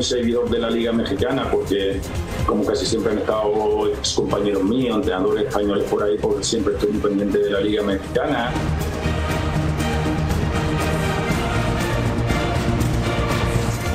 [0.00, 2.00] Muy seguidor de la Liga Mexicana porque
[2.46, 6.88] como casi siempre han estado ex compañeros míos, entrenadores españoles por ahí, porque siempre estoy
[6.92, 8.50] muy pendiente de la Liga Mexicana.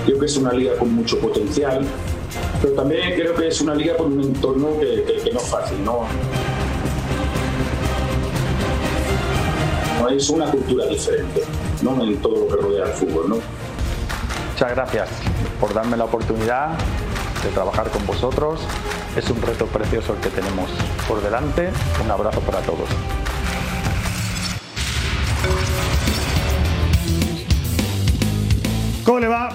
[0.05, 1.83] Creo que es una liga con mucho potencial,
[2.61, 5.83] pero también creo que es una liga con un entorno que, que- no es fácil.
[5.83, 6.07] No
[10.09, 11.41] es una cultura diferente,
[11.81, 12.01] ¿no?
[12.03, 13.35] En todo lo que rodea al fútbol, ¿no?
[14.53, 15.09] Muchas gracias
[15.65, 16.77] por darme la oportunidad
[17.43, 18.61] de trabajar con vosotros.
[19.17, 20.69] Es un reto precioso el que tenemos
[21.07, 21.71] por delante.
[22.03, 22.87] Un abrazo para todos.
[29.03, 29.49] ¿Cómo le va?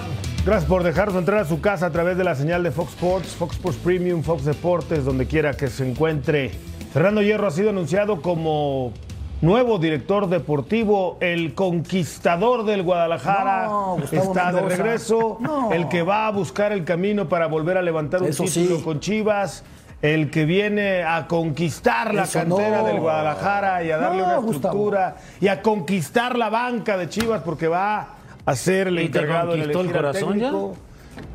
[0.45, 3.29] Gracias por dejarnos entrar a su casa a través de la señal de Fox Sports,
[3.29, 6.51] Fox Sports Premium, Fox Deportes, donde quiera que se encuentre.
[6.93, 8.93] Fernando Hierro ha sido anunciado como
[9.41, 13.65] nuevo director deportivo, el conquistador del Guadalajara.
[13.67, 15.73] No, está de regreso, No.
[15.73, 18.83] el que va a buscar el camino para volver a levantar un título sí.
[18.85, 19.65] con Chivas.
[20.03, 22.87] El que viene a conquistar la Eso cantera no.
[22.87, 24.53] del Guadalajara y a darle No, una Gustavo.
[24.75, 28.09] estructura y a conquistar la banca de Chivas porque va
[28.47, 30.53] a ser el ¿Y te encargado en conquistó el corazón ya?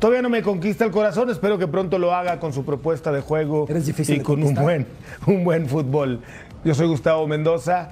[0.00, 3.20] Todavía no me conquista el corazón, espero que pronto lo haga con su propuesta de
[3.20, 4.84] juego Eres difícil y de con un buen,
[5.28, 6.20] un buen fútbol.
[6.66, 7.90] Yo soy Gustavo Mendoza,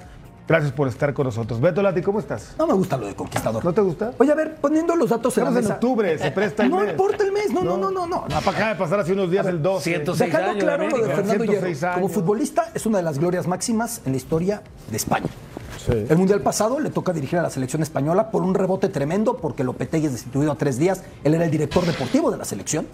[0.49, 1.61] gracias por estar con nosotros.
[1.61, 2.55] Beto Lati, ¿cómo estás?
[2.59, 3.63] No me gusta lo de conquistador.
[3.63, 4.11] ¿No te gusta?
[4.17, 5.73] Oye, a ver, poniendo los datos en la Estamos en mesa.
[5.75, 6.89] octubre, se presta el no mes.
[6.91, 8.25] importa el mes, no, no, no, no, no.
[8.29, 9.83] Ah, acá de pasar hace unos días el 12.
[9.91, 11.15] 106 Dejando años claro lo de.
[11.15, 11.67] Fernando Hierro.
[11.67, 14.61] 106 Como futbolista es una de las glorias máximas en la historia
[14.91, 15.27] de España.
[15.85, 15.93] Sí.
[16.09, 19.63] El Mundial pasado le toca dirigir a la selección española por un rebote tremendo porque
[19.63, 21.01] Lopetegui es destituido a tres días.
[21.23, 22.87] Él era el director deportivo de la selección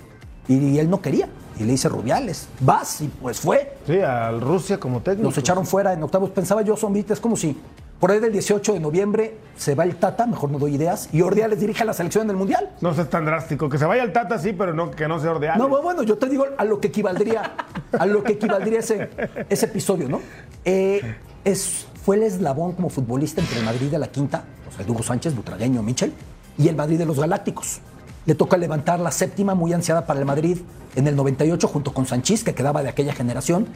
[0.47, 1.27] y él no quería.
[1.59, 3.77] Y le dice Rubiales, vas y pues fue.
[3.85, 5.29] Sí, al Rusia como técnico.
[5.29, 6.31] Nos echaron fuera en octavos.
[6.31, 7.55] Pensaba yo, Zombita, es como si
[7.99, 11.21] por ahí del 18 de noviembre se va el Tata, mejor no doy ideas, y
[11.21, 12.71] Ordiales dirige a la selección del Mundial.
[12.81, 13.69] No seas tan drástico.
[13.69, 15.59] Que se vaya el Tata, sí, pero no, que no sea Ordeales.
[15.59, 17.53] No, bueno, bueno, yo te digo a lo que equivaldría,
[17.99, 19.11] a lo que equivaldría ese,
[19.47, 20.19] ese episodio, ¿no?
[20.65, 21.15] Eh,
[21.45, 25.03] es, fue el eslabón como futbolista entre el Madrid de la Quinta, o sea, Hugo
[25.03, 26.11] Sánchez, Butragueño, Michel,
[26.57, 27.81] y el Madrid de los Galácticos.
[28.25, 30.59] Le toca levantar la séptima, muy ansiada para el Madrid,
[30.95, 33.67] en el 98, junto con Sanchís, que quedaba de aquella generación,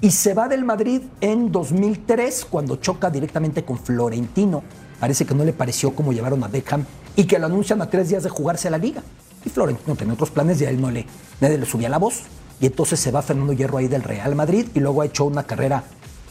[0.00, 4.62] y se va del Madrid en 2003, cuando choca directamente con Florentino.
[5.00, 6.84] Parece que no le pareció como llevaron a Beckham
[7.16, 9.02] y que lo anuncian a tres días de jugarse la liga.
[9.44, 11.06] Y Florentino tenía otros planes y a él no le,
[11.40, 12.22] le subía la voz.
[12.60, 15.44] Y entonces se va Fernando Hierro ahí del Real Madrid y luego ha hecho una
[15.44, 15.84] carrera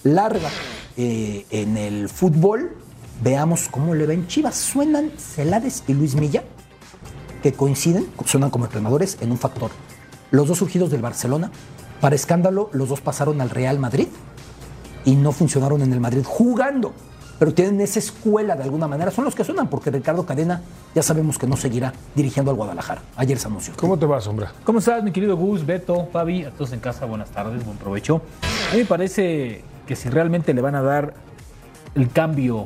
[0.03, 0.49] larga
[0.97, 2.75] eh, en el fútbol.
[3.23, 4.55] Veamos cómo le ven Chivas.
[4.55, 6.43] Suenan Celades y Luis Milla,
[7.45, 9.69] que coinciden, suenan como entrenadores en un factor.
[10.31, 11.51] Los dos surgidos del Barcelona.
[12.01, 14.07] Para escándalo, los dos pasaron al Real Madrid
[15.05, 16.93] y no funcionaron en el Madrid jugando.
[17.37, 19.11] Pero tienen esa escuela de alguna manera.
[19.11, 20.63] Son los que suenan, porque Ricardo Cadena
[20.95, 23.03] ya sabemos que no seguirá dirigiendo al Guadalajara.
[23.15, 23.75] Ayer se anunció.
[23.77, 24.51] ¿Cómo te va, Sombra?
[24.63, 26.45] ¿Cómo estás, mi querido Gus, Beto, Fabi?
[26.45, 28.23] A todos en casa, buenas tardes, buen provecho.
[28.71, 31.13] A mí me parece que si realmente le van a dar
[31.93, 32.65] el cambio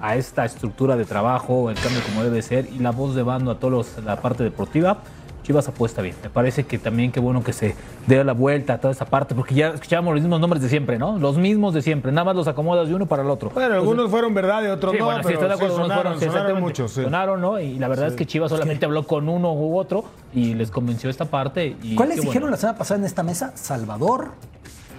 [0.00, 3.50] a esta estructura de trabajo, el cambio como debe ser y la voz de bando
[3.50, 4.98] a toda la parte deportiva,
[5.46, 6.16] Chivas apuesta bien.
[6.24, 7.76] Me parece que también qué bueno que se
[8.08, 10.98] dé la vuelta a toda esa parte, porque ya escuchábamos los mismos nombres de siempre,
[10.98, 11.20] ¿no?
[11.20, 13.50] Los mismos de siempre, nada más los acomodas de uno para el otro.
[13.50, 15.82] Bueno, algunos fueron verdad y otros Sí, no, bueno, sí, pero estoy de acuerdo, sí
[15.82, 16.90] sonaron, fueron, sí, sonaron muchos.
[16.90, 17.02] sí.
[17.04, 17.60] Sonaron, ¿no?
[17.60, 21.10] Y la verdad es que Chivas solamente habló con uno u otro y les convenció
[21.10, 21.76] esta parte.
[21.80, 22.50] Y ¿Cuáles dijeron bueno.
[22.50, 23.52] la semana pasada en esta mesa?
[23.54, 24.32] Salvador,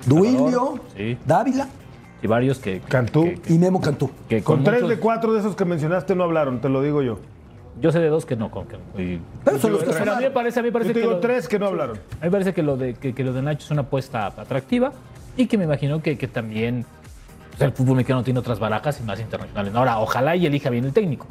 [0.06, 1.18] Duilio, sí.
[1.26, 1.68] Dávila
[2.22, 2.80] Y varios que.
[2.82, 3.24] Cantú.
[3.24, 4.10] que- que- y Memo Cantú.
[4.28, 7.02] que Con tres muchos- de cuatro de esos que mencionaste no hablaron, te lo digo
[7.02, 7.20] yo.
[7.80, 8.50] Yo sé de dos que no.
[8.50, 10.70] Con, que- y- Pero son los que Pero a mí me parece, a mí me
[10.70, 11.00] Yo parece te que.
[11.02, 11.98] digo lo- tres que no hablaron.
[11.98, 14.26] A mí me parece que lo de, que, que lo de Nacho es una apuesta
[14.26, 14.92] atractiva
[15.36, 16.86] y que me imagino que, que también
[17.52, 19.76] pues, el fútbol mexicano tiene otras barajas y más internacionales.
[19.76, 21.28] Ahora, ojalá y elija bien el técnico.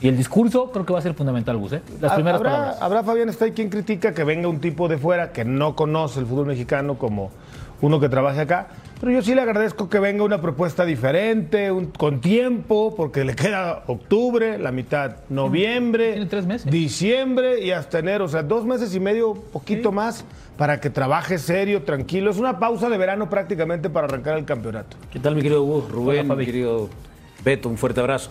[0.00, 1.72] Y el discurso creo que va a ser fundamental, Gus.
[1.72, 1.82] ¿eh?
[2.00, 2.78] Las primeras ¿Habrá, palabras.
[2.82, 6.20] habrá, Fabián, está ahí quien critica que venga un tipo de fuera que no conoce
[6.20, 7.32] el fútbol mexicano como
[7.80, 8.68] uno que trabaje acá.
[9.00, 13.36] Pero yo sí le agradezco que venga una propuesta diferente, un- con tiempo, porque le
[13.36, 16.70] queda octubre, la mitad noviembre, Tiene tres meses.
[16.70, 18.24] diciembre y hasta enero.
[18.24, 20.24] O sea, dos meses y medio, poquito más,
[20.56, 22.30] para que trabaje serio, tranquilo.
[22.32, 24.96] Es una pausa de verano prácticamente para arrancar el campeonato.
[25.12, 25.88] ¿Qué tal, mi querido Gus?
[25.88, 26.88] Rubén, mi querido
[27.44, 28.30] Beto, un fuerte abrazo.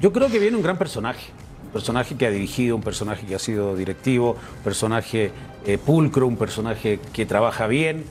[0.00, 1.30] Yo creo que viene un gran personaje.
[1.66, 5.30] Un personaje que ha dirigido, un personaje que ha sido directivo, un personaje
[5.66, 8.04] eh, pulcro, un personaje que trabaja bien.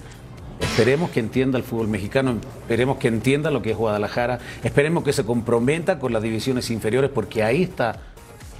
[0.60, 5.14] Esperemos que entienda el fútbol mexicano, esperemos que entienda lo que es Guadalajara, esperemos que
[5.14, 7.98] se comprometa con las divisiones inferiores, porque ahí está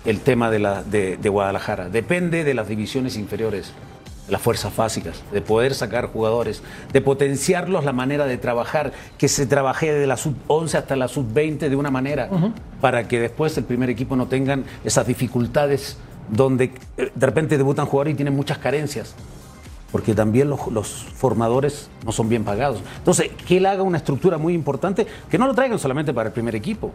[0.06, 1.90] el tema de, la, de, de Guadalajara.
[1.90, 3.72] Depende de las divisiones inferiores,
[4.26, 9.28] de las fuerzas básicas, de poder sacar jugadores, de potenciarlos la manera de trabajar, que
[9.28, 12.30] se trabaje de la sub-11 hasta la sub-20 de una manera,
[12.82, 15.98] para que después el primer equipo no tengan esas dificultades
[16.30, 19.16] donde eh, de repente debutan jugadores y tienen muchas carencias
[19.92, 22.80] porque también los, los formadores no son bien pagados.
[22.98, 26.34] Entonces, que él haga una estructura muy importante, que no lo traigan solamente para el
[26.34, 26.92] primer equipo,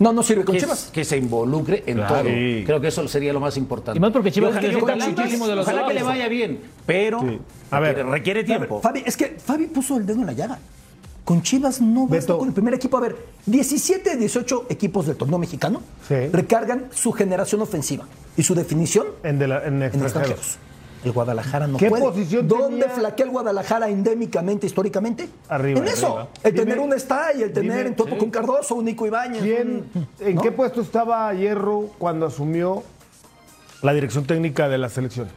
[0.00, 0.90] No, no sirve con que, Chivas.
[0.92, 2.14] que se involucre en Claro.
[2.16, 2.24] todo.
[2.66, 3.96] Creo que eso sería lo más importante.
[3.96, 7.20] Y más porque Chivas ojalá- ojalá- muchísimo de los Ojalá que le vaya bien, pero
[7.20, 7.38] Sí.
[7.70, 7.90] A ver.
[8.04, 8.80] requiere, requiere A ver, tiempo.
[8.80, 10.58] Fabi, es que Fabi puso el dedo en la llaga.
[11.24, 12.98] Con Chivas no basta con el primer equipo.
[12.98, 13.16] A ver,
[13.46, 16.14] 17 de 18 equipos del torneo mexicano Sí.
[16.32, 18.04] recargan su generación ofensiva
[18.36, 20.58] y su definición En, de la- en en extranjeros.
[21.04, 22.02] El Guadalajara no ¿Qué puede.
[22.02, 22.94] posición ¿Dónde tenía?
[22.96, 25.28] flaquea el Guadalajara endémicamente, históricamente?
[25.48, 26.28] Arriba, En eso.
[26.42, 28.18] El Dime- tener un está y el tener dime, en Topo sí.
[28.18, 29.42] con Cardoso, un Nico Ibáñez.
[29.42, 29.84] ¿Quién,
[30.20, 30.42] ¿En ¿no?
[30.42, 32.82] qué puesto estaba Hierro cuando asumió
[33.82, 35.28] la dirección técnica de la selección?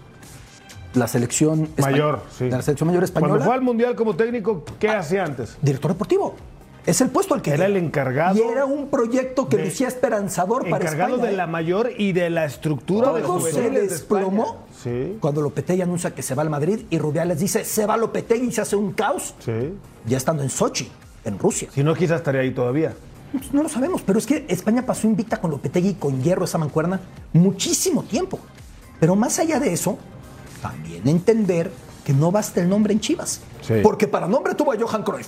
[0.94, 2.50] La selección Mayor, sí.
[2.50, 3.31] La selección mayor española.
[3.34, 5.58] Cuando fue al Mundial como técnico, ¿qué hacía antes?
[5.62, 6.36] Director deportivo.
[6.88, 9.88] Es el puesto al que Era el encargado Y era un proyecto que de- lucía
[9.89, 11.28] esperanzador para Encargado España.
[11.28, 11.38] de ¿eh?
[11.38, 14.66] la mayor y de la estructura de Todo se desplomó.
[14.84, 18.48] Sí, cuando Lopetegui anuncia que se va al Madrid y Rubiales dice se va Lopetegui
[18.48, 19.36] y se hace un caos.
[19.39, 19.74] sí.
[20.06, 20.89] Ya estando en Sochi,
[21.25, 21.68] en Rusia.
[21.74, 22.94] Si no, quizás estaría ahí todavía.
[23.34, 26.45] Pues no lo sabemos, pero es que España pasó invicta con Lopetegui y con Hierro
[26.45, 27.01] esa mancuerna
[27.34, 28.39] muchísimo tiempo.
[29.01, 29.98] Pero más allá de eso,
[30.62, 31.69] también entender
[32.06, 33.42] que no basta el nombre en Chivas.
[33.62, 33.74] Sí.
[33.84, 35.28] Porque para nombre tuvo a Johan Cruyff.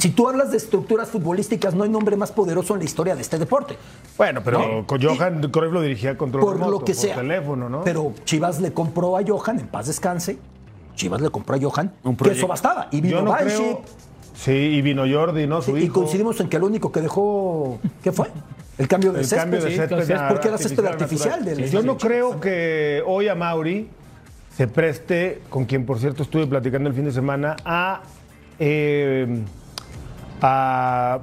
[0.00, 3.20] Si tú hablas de estructuras futbolísticas, no hay nombre más poderoso en la historia de
[3.20, 3.76] este deporte.
[4.16, 4.86] Bueno, pero No.
[4.86, 7.16] con Johan Cruyff lo dirigía control por remoto, lo que por sea.
[7.16, 7.84] teléfono, ¿no?
[7.84, 10.38] Pero Chivas le compró a Johan, en paz descanse.
[10.96, 12.88] Chivas le compró a Johan, Un que eso bastaba.
[12.90, 13.82] Y vino no Banship, creo.
[14.34, 15.60] Sí, y vino Jordi, ¿no?
[15.60, 15.92] Su y hijo.
[16.00, 18.28] coincidimos en que el único que dejó, ¿qué fue?
[18.78, 19.42] El cambio de El césped.
[19.42, 21.44] cambio de Sí, césped a- porque era césped artificial.
[21.44, 23.86] del- Yo no creo que hoy a Mauri
[24.56, 28.00] se preste, con quien por cierto estuve platicando el fin de semana, a,
[28.58, 29.42] eh,
[30.42, 31.20] a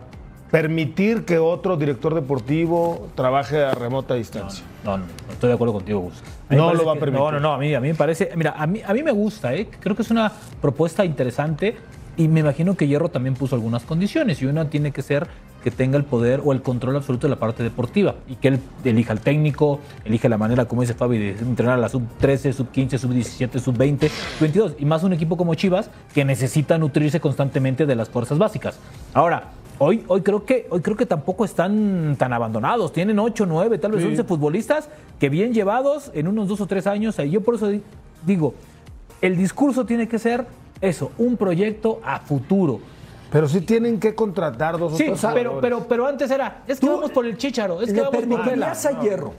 [0.51, 4.63] permitir que otro director deportivo trabaje a remota distancia.
[4.83, 6.23] No, no, no estoy de acuerdo contigo, Gus.
[6.49, 7.19] No lo va a permitir.
[7.19, 9.11] No, no, no, a mí, a mí me parece, mira, a mí, a mí me
[9.11, 9.67] gusta, ¿eh?
[9.79, 10.31] creo que es una
[10.61, 11.75] propuesta interesante
[12.15, 15.27] y me imagino que Hierro también puso algunas condiciones y una tiene que ser
[15.63, 18.59] que tenga el poder o el control absoluto de la parte deportiva y que él
[18.85, 22.97] elija al técnico, elija la manera, como dice Fabi, de entrenar a la sub-13, sub-15,
[22.97, 24.09] sub-17, sub-20,
[24.39, 28.79] sub-22 y más un equipo como Chivas que necesita nutrirse constantemente de las fuerzas básicas.
[29.13, 32.91] Ahora, Hoy, hoy, creo que, hoy creo que tampoco están tan abandonados.
[32.91, 34.89] Tienen 8, 9, tal vez 11 futbolistas
[35.19, 37.19] que bien llevados en unos dos o tres años.
[37.19, 37.83] Y yo por eso di-
[38.25, 38.55] digo,
[39.21, 40.47] el discurso tiene que ser
[40.81, 42.79] eso, un proyecto a futuro.
[43.31, 46.79] Pero sí tienen que contratar dos o Sí, tres pero, pero, pero antes era, es
[46.79, 49.33] que vamos por el chicharo, es que ¿Le vamos por permitirías a Hierro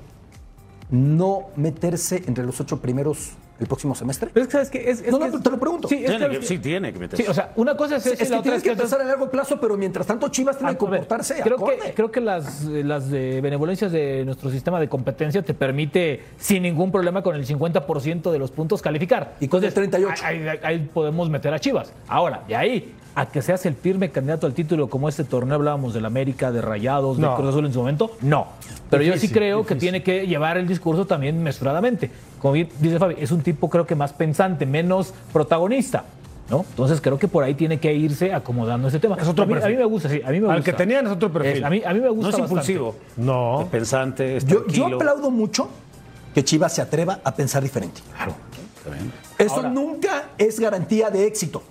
[0.90, 4.31] no meterse entre los ocho primeros el próximo semestre?
[4.32, 4.90] Pero es que, ¿sabes qué?
[4.90, 5.88] Es, es No, que no, es- te lo pregunto.
[5.88, 7.23] Sí, es Tiene que- que- sí, tiene que meterse.
[7.25, 9.00] Sí, o sea, una cosa es Es que la otra tienes es que que pensar
[9.00, 11.78] a largo plazo, pero mientras tanto Chivas tiene que A ver, comportarse creo acorde.
[11.78, 16.62] que creo que las, las de benevolencias de nuestro sistema de competencia te permite sin
[16.62, 19.35] ningún problema con el 50% de los puntos calificar.
[19.40, 20.23] Y con el 38.
[20.25, 21.92] Ahí, ahí- ahí podemos meter a Chivas.
[22.07, 25.92] Ahora, de ahí a que seas el firme candidato al título como este torneo hablábamos
[25.92, 27.30] del América, de Rayados, No.
[27.30, 28.46] de Cruz Azul en su momento, no.
[28.90, 32.10] Pero yo sí Difícil, creo que tiene que llevar el discurso también mesuradamente.
[32.40, 36.04] Como bien dice Fabi, es un tipo creo que más pensante, menos protagonista.
[36.48, 36.64] ¿No?
[36.70, 39.16] Entonces creo que por ahí tiene que irse acomodando ese tema.
[39.20, 39.68] Es otro a, mí, perfil.
[39.68, 40.70] a mí me gusta, sí, a mí me Al gusta.
[40.70, 41.58] que tenían es otro perfil.
[41.58, 42.72] Es- a, mí, a mí me gusta no es bastante.
[42.72, 42.94] impulsivo.
[43.18, 43.60] No.
[43.62, 45.68] Es pensante, es Yo, aplaudo mucho
[46.34, 48.00] que Chivas se atreva a pensar diferente.
[48.16, 48.32] Claro,
[48.78, 49.12] está bien.
[49.37, 51.62] Eso Ahora- nunca es garantía de éxito.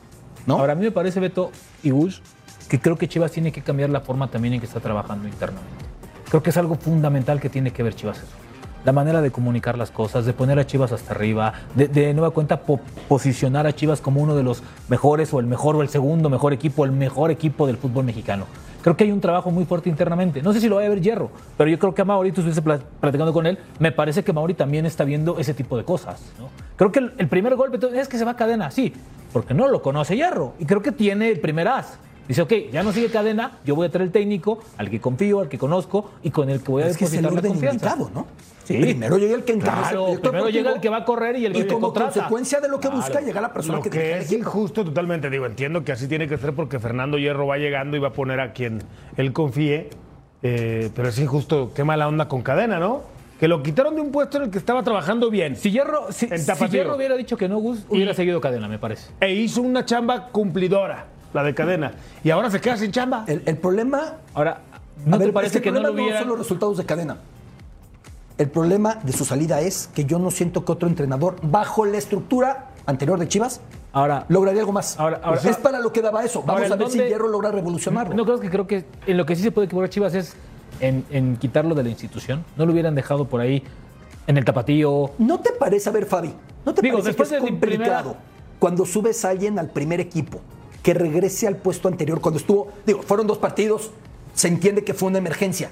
[0.47, 0.55] ¿No?
[0.57, 1.51] Ahora, a mí me parece, Beto
[1.83, 2.21] y Gus,
[2.67, 5.85] que creo que Chivas tiene que cambiar la forma también en que está trabajando internamente.
[6.29, 8.35] Creo que es algo fundamental que tiene que ver Chivas eso.
[8.83, 12.31] La manera de comunicar las cosas, de poner a Chivas hasta arriba, de, de nueva
[12.31, 15.89] cuenta po- posicionar a Chivas como uno de los mejores o el mejor o el
[15.89, 18.45] segundo mejor equipo, el mejor equipo del fútbol mexicano.
[18.87, 20.41] Creo que hay un trabajo muy fuerte internamente.
[20.41, 22.39] No sé si lo va a ver Hierro, pero yo creo que a Mauri, tú
[22.39, 25.83] estuviste pla- platicando con él, me parece que Mauri también está viendo ese tipo de
[25.83, 26.21] cosas.
[26.39, 26.47] ¿no?
[26.77, 28.93] Creo que el, el primer golpe es que se va a cadena, sí,
[29.33, 30.53] porque no lo conoce Hierro.
[30.57, 31.99] Y creo que tiene el primer as.
[32.29, 35.41] Dice, ok, ya no sigue cadena, yo voy a traer el técnico, al que confío,
[35.41, 37.49] al que conozco y con el que voy a Es que es el depositar la
[37.49, 37.87] confianza.
[37.89, 38.25] indicado, ¿no?
[38.67, 38.77] Sí.
[38.79, 41.45] Primero llega el que el proyecto primero deportivo llega el que va a correr y
[41.45, 42.11] el que le como contrata.
[42.13, 45.45] consecuencia de lo que busca llega la persona Lo que, que es injusto totalmente, digo,
[45.45, 48.41] entiendo que así tiene que ser porque Fernando Hierro va llegando y va a poner
[48.41, 48.83] a quien
[49.15, 49.89] él confíe,
[50.43, 53.03] eh, pero es injusto, qué mala onda con cadena, ¿no?
[53.39, 56.25] Que lo quitaron de un puesto en el que estaba trabajando bien Si Hierro, si,
[56.25, 56.67] En si.
[56.67, 59.11] Hierro hubiera dicho que no, Gus, hubiera seguido cadena, me parece.
[59.21, 63.23] e hizo una chamba cumplidora, la de cadena, y ahora se queda sin chamba.
[63.27, 64.59] El, el problema Ahora,
[65.05, 66.19] ¿no a te ver, parece es que el no lo hubiera?
[66.19, 67.17] son los resultados de cadena.
[68.37, 71.97] El problema de su salida es que yo no siento que otro entrenador, bajo la
[71.97, 73.61] estructura anterior de Chivas,
[73.93, 74.99] Ahora, lograría algo más.
[74.99, 76.41] Ahora- ahora- es para lo que daba eso.
[76.43, 78.13] Vamos Ahora, a ver si ¿dónde- Hierro logra revolucionarlo.
[78.13, 80.35] No creo que creo que en lo que sí se puede equivocar Chivas es
[80.81, 82.45] en, en quitarlo de la institución.
[82.57, 83.63] No lo hubieran dejado por ahí
[84.27, 85.11] en el tapatío.
[85.17, 86.31] ¿No te parece, a ver, Fabi,
[86.63, 88.19] no te Digo, parece que es de complicado primera-
[88.59, 90.41] cuando subes a alguien al primer equipo
[90.83, 93.89] que regrese al puesto anterior cuando estuvo, digo, fueron dos partidos,
[94.35, 95.71] se entiende que fue una emergencia.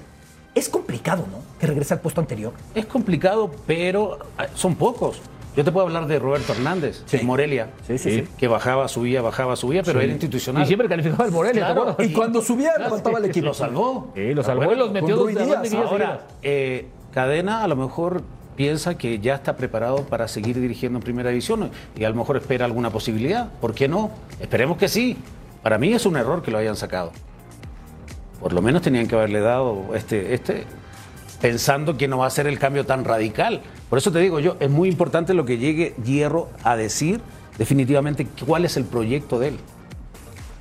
[0.56, 1.38] Es complicado, ¿no?
[1.60, 2.52] Que regrese al puesto anterior.
[2.74, 5.20] Es complicado, pero ah, son pocos.
[5.54, 7.18] Yo te puedo hablar de Roberto Hernández, Sí.
[7.18, 8.28] de Morelia, Sí, sí, sí.
[8.36, 10.62] que bajaba, subía, bajaba, subía, pero era institucional.
[10.62, 11.96] Y siempre calificaba el Morelia, ¿te Claro.
[11.98, 13.46] Y cuando subía, levantaba el equipo.
[13.46, 14.12] Lo salvó.
[14.14, 18.22] Sí, lo salvó y los metió con dos Ahora, eh, Cadena a lo mejor
[18.56, 22.38] piensa que ya está preparado para seguir dirigiendo en primera división y a lo mejor
[22.38, 23.48] espera alguna posibilidad.
[23.60, 24.10] ¿Por qué no?
[24.40, 25.18] Esperemos que sí.
[25.62, 27.12] Para mí es un error que lo hayan sacado.
[28.40, 30.64] Por lo menos tenían que haberle dado este, este,
[31.40, 33.62] pensando que no va a ser el cambio tan radical.
[33.88, 37.20] Por eso te digo yo, es muy importante lo que llegue Hierro a decir
[37.58, 39.56] definitivamente cuál es el proyecto de él.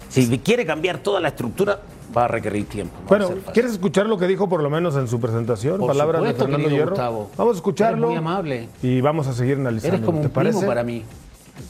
[0.10, 1.82] Si quiere cambiar toda la estructura,
[2.16, 2.94] va a requerir tiempo.
[3.02, 3.30] no Bueno.
[3.54, 5.80] ¿quieres escuchar lo que dijo por lo menos en su presentación?
[5.80, 6.92] Por Palabras de Fernando Hierro.
[6.92, 7.30] Gustavo.
[7.36, 7.98] Vamos a escucharlo.
[7.98, 8.70] Eres muy amable.
[8.82, 9.98] Y vamos a seguir analizando.
[9.98, 10.66] Eres como ¿te un primo parece?
[10.66, 11.04] para mí.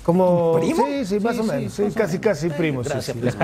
[0.04, 0.86] Como ¿Un primo?
[0.88, 1.74] Sí, sí, más Sí, o menos.
[1.74, 2.24] Sí, más o casi, menos.
[2.26, 2.82] casi primo.
[2.84, 3.14] Gracias, sí.
[3.20, 3.36] pues.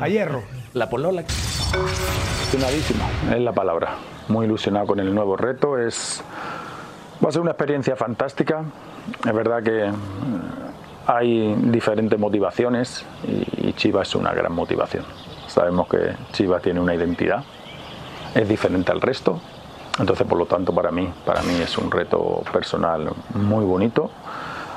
[0.00, 0.42] A hierro.
[0.76, 1.24] La polola.
[2.52, 3.02] Ilusionadísimo,
[3.34, 3.94] es la palabra.
[4.28, 5.78] Muy ilusionado con el nuevo reto.
[5.78, 6.22] Es,
[7.24, 8.62] va a ser una experiencia fantástica.
[9.24, 9.92] Es verdad que eh,
[11.06, 15.06] hay diferentes motivaciones y, Chivas es una gran motivación.
[15.46, 17.42] Sabemos que Chivas tiene una identidad,
[18.34, 19.40] es diferente al resto.
[19.98, 24.10] Entonces, por lo tanto, para mí, para mí es un reto personal muy bonito,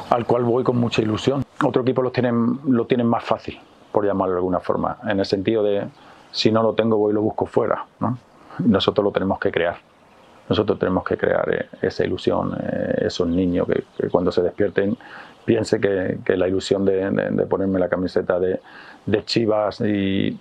[0.09, 1.43] al cual voy con mucha ilusión.
[1.61, 3.59] Otro equipo lo tienen, lo tienen más fácil,
[3.91, 5.87] por llamarlo de alguna forma, en el sentido de
[6.31, 7.85] si no lo tengo, voy y lo busco fuera.
[7.99, 8.17] ¿no?
[8.59, 9.77] Nosotros lo tenemos que crear.
[10.47, 14.97] Nosotros tenemos que crear eh, esa ilusión, eh, esos niños que, que cuando se despierten
[15.45, 18.59] piense que, que la ilusión de, ponerme la camiseta de,
[19.05, 20.37] de Chivas y,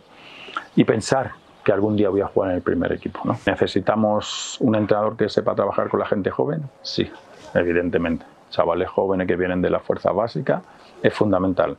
[0.76, 1.32] y pensar
[1.64, 3.20] que algún día voy a jugar en el primer equipo.
[3.24, 3.38] ¿no?
[3.46, 6.62] ¿Necesitamos un entrenador que sepa trabajar con la gente joven?
[6.82, 7.10] Sí,
[7.54, 8.24] evidentemente.
[8.50, 10.62] Chavales jóvenes que vienen de la fuerza básica
[11.02, 11.76] es fundamental.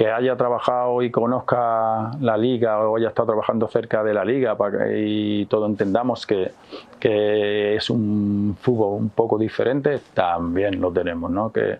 [0.00, 4.56] Que haya trabajado y conozca la liga o haya estado trabajando cerca de la liga
[4.96, 6.52] y todos entendamos que,
[6.98, 11.30] es un fútbol un poco diferente, también lo tenemos.
[11.30, 11.52] ¿no?
[11.52, 11.76] Que,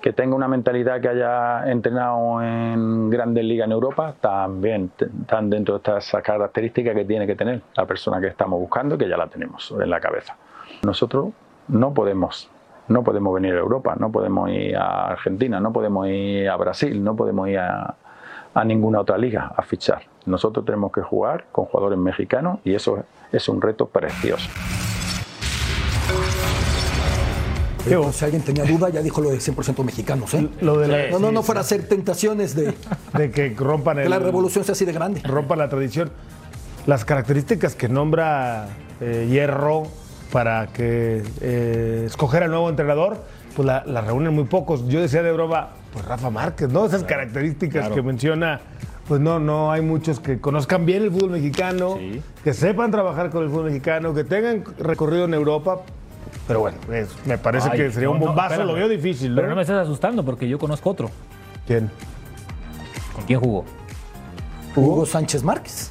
[0.00, 5.74] que tenga una mentalidad que haya entrenado en grandes ligas en Europa, también están dentro
[5.74, 9.26] de estas características que tiene que tener la persona que estamos buscando que ya la
[9.26, 10.38] tenemos en la cabeza.
[10.84, 11.34] Nosotros
[11.68, 12.48] no podemos,
[12.88, 17.02] no podemos venir a Europa, no podemos ir a Argentina, no podemos ir a Brasil,
[17.02, 17.94] no podemos ir a,
[18.54, 20.02] a ninguna otra liga a fichar.
[20.26, 24.48] Nosotros tenemos que jugar con jugadores mexicanos y eso es un reto precioso.
[27.84, 30.46] Pero si alguien tenía duda, ya dijo lo de 100% mexicanos, ¿eh?
[30.60, 32.74] Lo de, la- No, no, no fuera a ser tentaciones de
[33.14, 35.22] de que rompan que el, la revolución sea así de grande.
[35.24, 36.10] rompan la tradición.
[36.86, 38.66] Las características que nombra
[39.00, 39.84] eh, Hierro
[40.32, 43.22] para que eh, escoger al nuevo entrenador,
[43.56, 44.86] pues la- reúnen muy pocos.
[44.88, 46.84] Yo decía de broma, pues Rafa Márquez, ¿no?
[46.86, 48.60] Esas características que menciona,
[49.08, 51.98] pues no, no hay muchos que conozcan bien el fútbol mexicano,
[52.44, 55.80] que sepan trabajar con el fútbol mexicano, que tengan recorrido en Europa.
[56.46, 59.30] Pero bueno, es- me parece Ay, que sería no, un no, bombazo, lo veo difícil,
[59.30, 59.36] ¿no?
[59.36, 61.10] Pero no me estás asustando porque yo conozco otro.
[61.66, 61.90] ¿Quién?
[63.14, 63.64] ¿Con quién jugó?
[64.76, 65.90] Hugo Sánchez Márquez.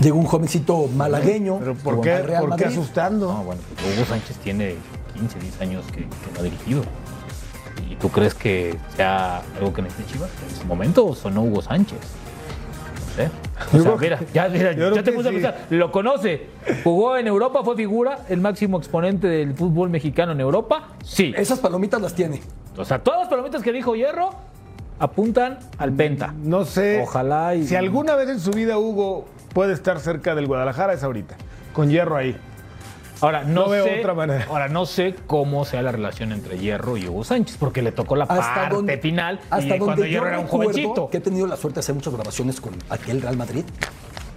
[0.00, 1.58] Llegó un jovencito malagueño.
[1.58, 3.32] Pero ¿por qué, por qué asustando?
[3.32, 4.76] No, bueno, porque Hugo Sánchez tiene
[5.14, 6.82] 15, 10 años que, que no ha dirigido.
[7.90, 10.30] ¿Y tú crees que sea algo que necesite Chivas?
[10.46, 11.98] En ese momento sonó Hugo Sánchez.
[11.98, 13.30] No sé.
[13.76, 15.28] O sea, mira, ya, mira, ya te puse sí.
[15.28, 15.66] a pensar.
[15.70, 16.46] Lo conoce.
[16.84, 20.90] Jugó en Europa, fue figura, el máximo exponente del fútbol mexicano en Europa.
[21.02, 21.34] Sí.
[21.36, 22.40] Esas palomitas las tiene.
[22.76, 24.30] O sea, todas las palomitas que dijo Hierro,
[24.98, 26.34] apuntan al Penta.
[26.42, 27.02] No sé.
[27.02, 31.02] Ojalá y- Si alguna vez en su vida Hugo puede estar cerca del Guadalajara, es
[31.02, 31.36] ahorita.
[31.72, 32.36] Con hierro ahí.
[33.20, 34.46] Ahora, no, No veo sé, otra manera.
[34.48, 38.14] Ahora, no sé cómo sea la relación entre Hierro y Hugo Sánchez, porque le tocó
[38.14, 41.10] la parte final hasta y donde cuando Hierro era un jovencito.
[41.10, 43.64] Que he tenido la suerte de hacer muchas grabaciones con aquel Real Madrid.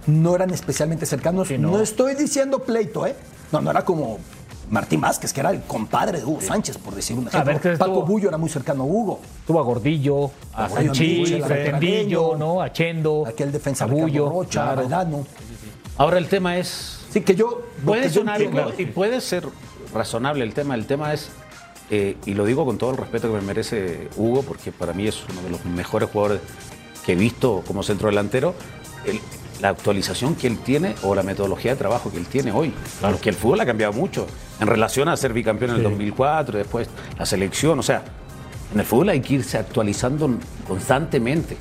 [0.06, 1.46] No eran especialmente cercanos.
[1.46, 1.70] Sí, no.
[1.70, 1.80] no.
[1.80, 3.14] estoy diciendo pleito, ¿eh?
[3.52, 4.18] No, no era como
[4.72, 7.52] Martín Vázquez, que era el compadre de Hugo Sánchez, por decir un ejemplo.
[7.52, 9.20] ver, que Paco estuvo- Bullo era muy cercano a Hugo.
[9.46, 12.62] Tuvo a Gordillo, a A Sanchís, a Tendillo, ¿no?
[12.62, 14.80] A Chendo, Aquel defensa a Bullo, Rocha, claro.
[14.80, 15.26] Valdano.
[15.98, 17.60] Ahora el tema es Sí, que yo.
[17.84, 18.40] Puede que yo sonar
[18.78, 19.46] y puede ser
[19.92, 20.74] razonable el tema.
[20.74, 21.28] El tema es,
[21.90, 25.06] eh, y lo digo con todo el respeto que me merece Hugo, porque para mí
[25.06, 26.40] es uno de los mejores jugadores
[27.04, 28.54] que he visto como centro delantero,
[29.04, 29.20] el-
[29.62, 32.72] la actualización que él tiene o la metodología de trabajo que él tiene hoy.
[33.00, 34.26] Porque el fútbol ha cambiado mucho
[34.60, 37.78] en relación a ser bicampeón en el 2004, después la selección.
[37.78, 38.02] O sea,
[38.74, 40.28] en el fútbol hay que irse actualizando
[40.66, 41.56] constantemente.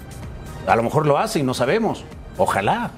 [0.67, 2.03] A lo mejor lo hace y no sabemos.
[2.37, 2.91] Ojalá.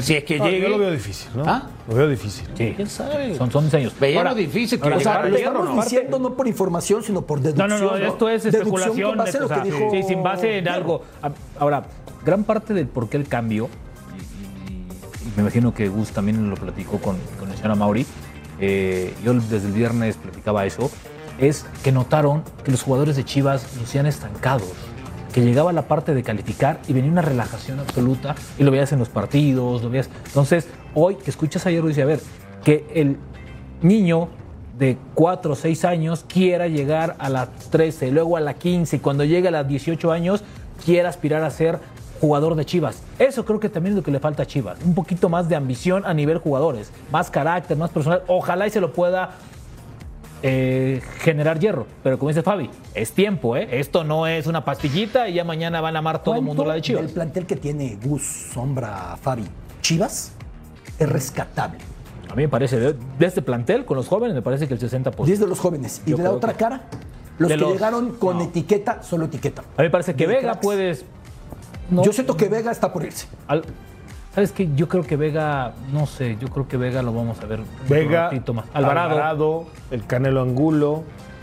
[0.00, 0.60] Si es que No, llegue.
[0.62, 1.42] yo lo veo difícil, ¿no?
[1.46, 1.64] ¿Ah?
[1.88, 2.46] Lo veo difícil.
[2.54, 2.72] Sí.
[2.76, 3.34] ¿Quién sabe?
[3.36, 3.92] Son, son diseños.
[3.98, 5.82] Veíamos difícil que O sea, lo estamos ¿no?
[5.82, 7.68] diciendo no por información, sino por No, deducción.
[7.68, 9.08] no, no, esto es Deducción especulación.
[9.10, 11.02] con base lo o sea, que dijo sí, sin base en algo.
[11.22, 11.82] A- Ahora,
[12.24, 13.68] gran parte del por qué el cambio,
[15.36, 18.06] me imagino que Gus también lo platicó con, con el señor Mauri,
[18.60, 20.90] eh, yo desde el viernes platicaba eso,
[21.38, 24.72] es que notaron que los jugadores de Chivas lucían estancados.
[25.32, 28.98] Que llegaba la parte de calificar y venía una relajación absoluta y lo veías en
[28.98, 30.10] los partidos, lo veías.
[30.26, 32.20] Entonces, hoy que escuchas ayer, dice, a ver,
[32.64, 33.16] que el
[33.80, 34.28] niño
[34.76, 38.98] de 4 o 6 años quiera llegar a las 13, luego a la 15, y
[38.98, 40.42] cuando llegue a las 18 años
[40.84, 41.78] quiera aspirar a ser
[42.20, 43.02] jugador de Chivas.
[43.18, 44.78] Eso creo que también es lo que le falta a Chivas.
[44.84, 48.22] Un poquito más de ambición a nivel jugadores, más carácter, más personal.
[48.26, 49.30] Ojalá y se lo pueda
[50.42, 51.86] eh, generar hierro.
[52.02, 53.68] Pero como dice Fabi, es tiempo, ¿eh?
[53.80, 56.74] Esto no es una pastillita y ya mañana van a amar todo el mundo la
[56.74, 57.04] de Chivas.
[57.04, 58.22] El plantel que tiene Gus,
[58.52, 59.44] Sombra, Fabi,
[59.82, 60.32] Chivas,
[60.98, 61.78] es rescatable.
[62.30, 64.80] A mí me parece, de, de este plantel, con los jóvenes, me parece que el
[64.80, 65.24] 60%.
[65.24, 66.00] 10 de los jóvenes.
[66.06, 66.82] Y Yo de la otra que- cara,
[67.38, 68.44] los De que los- llegaron con no.
[68.44, 69.62] etiqueta, solo etiqueta.
[69.62, 70.58] A mí me parece que Vega cracks.
[70.62, 71.04] puedes...
[71.90, 73.26] no- Yo siento que Vega está por irse.
[73.48, 73.64] Al-
[74.34, 74.68] ¿Sabes qué?
[74.76, 77.66] Yo creo que Vega, no sé, yo creo que Vega lo vamos a ver un
[77.88, 78.66] Vega, ratito más.
[78.72, 79.10] Alvarado.
[79.10, 81.02] Alvarado, el Canelo Angulo,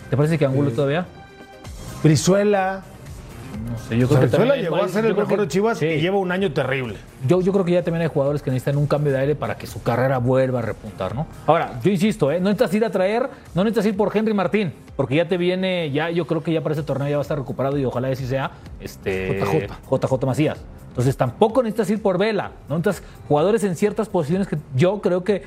[0.10, 1.06] ¿Te parece que Angulo todavía?
[2.01, 2.84] Brizuela.
[3.69, 5.85] No sé, yo creo que también llegó a ser el mejor de Chivas sí.
[5.85, 6.98] y lleva un año terrible.
[7.27, 9.55] Yo, yo creo que ya también hay jugadores que necesitan un cambio de aire para
[9.57, 11.27] que su carrera vuelva a repuntar, ¿no?
[11.46, 12.39] Ahora, yo insisto, ¿eh?
[12.39, 15.91] no necesitas ir a traer, no necesitas ir por Henry Martín, porque ya te viene,
[15.91, 18.09] ya yo creo que ya para ese torneo ya va a estar recuperado y ojalá
[18.09, 19.67] así sea este, JJ.
[19.89, 20.57] JJ Macías.
[20.89, 25.24] Entonces tampoco necesitas ir por Vela, no necesitas jugadores en ciertas posiciones que yo creo
[25.24, 25.43] que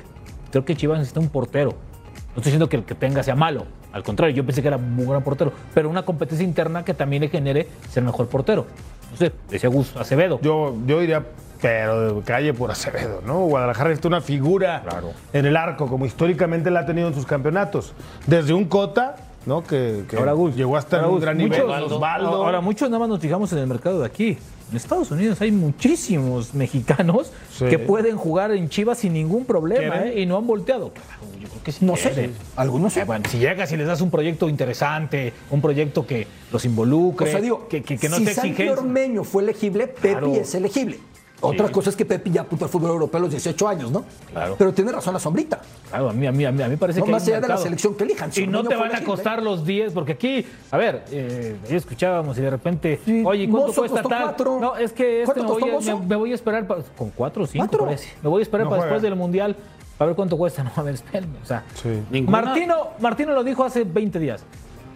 [0.51, 1.71] creo que Chivas necesita un portero.
[1.71, 4.77] No estoy diciendo que el que tenga sea malo, al contrario, yo pensé que era
[4.77, 8.65] muy buen portero, pero una competencia interna que también le genere ser mejor portero.
[9.11, 10.39] No sé, decía Gus Acevedo.
[10.41, 11.23] Yo, yo diría,
[11.61, 13.39] pero de calle por Acevedo, ¿no?
[13.45, 15.11] Guadalajara necesita una figura Claro.
[15.33, 17.93] en el arco, como históricamente la ha tenido en sus campeonatos.
[18.27, 19.63] Desde un Cota, ¿no?
[19.63, 21.63] Que, que Ahora, Gus, llegó hasta ahora, un Gus, gran nivel.
[21.65, 22.27] muchos- Osvaldo.
[22.45, 24.37] Ahora, muchos nada más nos fijamos en el mercado de aquí.
[24.69, 27.65] En Estados Unidos hay muchísimos mexicanos Sí.
[27.65, 30.05] que pueden jugar en Chivas sin ningún problema.
[30.05, 30.21] ¿eh?
[30.21, 30.91] y no han volteado.
[30.93, 32.29] Claro, yo creo que sí No sé.
[32.55, 33.01] Algunos sí.
[33.01, 37.27] Eh, bueno, si llegas y les das un proyecto interesante, un proyecto que los involucre,
[37.27, 38.71] O sea, digo, que, que- que no si Santi exigente.
[38.71, 40.33] Ormeño fue elegible, Pepi Claro.
[40.35, 40.99] es elegible.
[41.41, 44.03] Otra cosa es que Pepi ya apuntó al fútbol europeo a los 18 años, ¿no?
[44.31, 44.55] Claro.
[44.57, 45.59] Pero tiene razón la sombrita.
[45.89, 47.47] Claro, a mí, a mí, a mí, a mí parece No, que más allá de
[47.47, 48.31] la selección que elijan.
[48.31, 51.75] Si Y no te van a costar los 10, porque aquí, a ver, eh, ahí
[51.75, 54.23] escuchábamos y de repente, Sí, oye, ¿cuánto Mozo cuesta costó tal?
[54.23, 54.59] cuatro.
[54.59, 55.99] No, es que este ¿Cuánto me voy, costó a, Mozo?
[56.03, 57.85] me, me voy a esperar pa- con cuatro o cinco, ¿Cuatro?
[57.85, 58.09] parece.
[58.21, 58.93] Me voy a esperar No para juega.
[58.93, 59.55] después del Mundial
[59.97, 60.63] para ver cuánto cuesta.
[60.63, 61.39] No, a ver, espérenme.
[61.43, 62.03] O sea, Sí.
[62.27, 64.43] Martino, Martino lo dijo hace 20 días.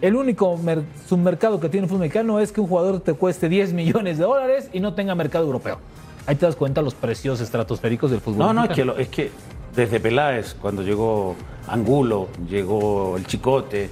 [0.00, 3.48] El único mer- submercado que tiene el fútbol mexicano es que un jugador te cueste
[3.48, 5.78] 10 millones de dólares y no tenga mercado europeo.
[6.26, 9.08] Ahí te das cuenta los precios estratosféricos del fútbol No, no, es que, lo- es
[9.08, 9.30] que
[9.74, 11.36] desde Peláez, cuando llegó
[11.68, 13.90] Angulo, llegó el Chicote,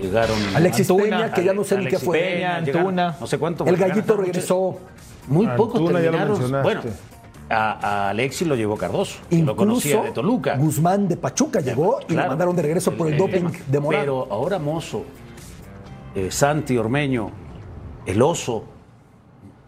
[0.00, 2.18] llegaron Alexis Antuna, Peña, que ya no sé ni qué Alexis fue.
[2.20, 2.82] Peña, Antuna.
[2.92, 3.64] llegaron no sé cuánto.
[3.66, 4.78] El gallito regresó.
[5.28, 6.62] Muy pocos lo terminaron.
[6.62, 6.80] Bueno,
[7.48, 10.56] a, a Alexis lo llevó Cardoso, que lo Incluso conocía de Toluca.
[10.56, 12.28] Guzmán de Pachuca llegó y lo Claro.
[12.30, 13.50] mandaron de regreso por el, El doping tema.
[13.68, 14.00] de Morán.
[14.02, 15.04] Pero ahora Mozo,
[16.14, 17.30] eh, Santi Ormeño,
[18.06, 18.64] el Oso,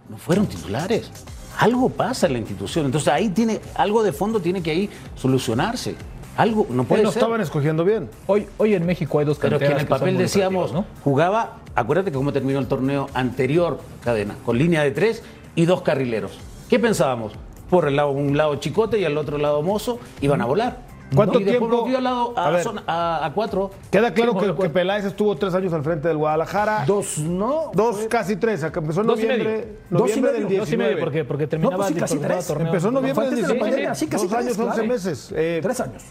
[0.09, 1.11] no fueron titulares.
[1.59, 2.87] Algo pasa en la institución.
[2.87, 5.95] Entonces ahí tiene, algo de fondo tiene que ahí solucionarse.
[6.37, 7.23] Algo, no puede no ser.
[7.23, 8.11] estaban escogiendo bien.
[8.27, 10.85] Hoy, hoy en México hay dos Pero es que en canteras el papel decíamos, ¿no?
[11.05, 15.23] jugaba, acuérdate cómo terminó el torneo anterior, cadena, con línea de tres
[15.55, 16.33] y dos carrileros.
[16.69, 17.33] ¿Qué pensábamos?
[17.71, 20.94] Por el lado, un lado Chicote y al otro lado Mozo, iban a volar.
[21.15, 21.81] ¿Cuánto Y después tiempo?
[21.83, 22.63] volvió al lado A a, ver.
[22.63, 23.71] zona- a- a cuatro.
[23.91, 26.85] Queda claro que, Peláez estuvo tres años al frente del Guadalajara.
[26.87, 27.71] Dos, ¿no?
[27.75, 28.63] Dos, Fue- casi tres.
[28.63, 29.57] Empezó en noviembre, medio.
[29.57, 30.49] Dos y noviembre medio.
[30.49, 31.01] del Dos y medio, 19.
[31.01, 32.47] porque, porque terminaba pues sí, casi tres.
[32.47, 32.67] torneo.
[32.69, 33.71] Empezó en noviembre del antes de la 19.
[33.71, 34.71] pandemia, sí, casi Dos tres, años, claro.
[34.71, 35.33] 11 meses.
[35.37, 36.03] Eh, Tres años.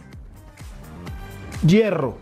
[1.66, 2.16] Hierro,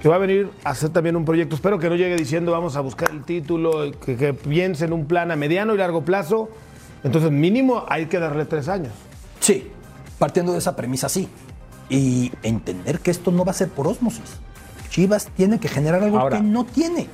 [0.00, 1.54] que va a venir a hacer también un proyecto.
[1.54, 5.06] Espero que no llegue diciendo vamos a buscar el título, que, que piense en un
[5.06, 6.48] plan a mediano y largo plazo.
[7.04, 8.92] Entonces, mínimo hay que darle tres años.
[9.40, 9.70] Sí,
[10.18, 11.28] partiendo de esa premisa, sí.
[11.96, 14.38] Y entender que esto no va a ser por ósmosis.
[14.90, 16.38] Chivas tiene que generar algo Ahora.
[16.38, 17.08] que no tiene.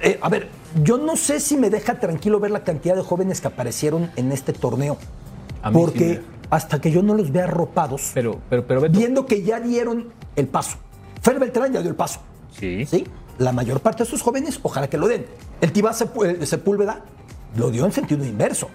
[0.00, 0.48] Eh, a ver,
[0.82, 4.32] yo no sé si me deja tranquilo ver la cantidad de jóvenes que aparecieron en
[4.32, 4.98] este torneo.
[5.62, 8.98] A mí sí Porque hasta que yo no los vea arropados, Pero, pero, pero Beto,
[8.98, 10.76] viendo que ya dieron el paso.
[11.22, 12.20] Fer Beltrán ya dio el paso.
[12.58, 12.86] Sí.
[12.86, 13.04] ¿Sí?
[13.38, 15.26] La mayor parte de esos jóvenes, ojalá que lo den.
[15.60, 17.04] El Tibá eh, Sepúlveda
[17.56, 18.68] lo dio en sentido inverso.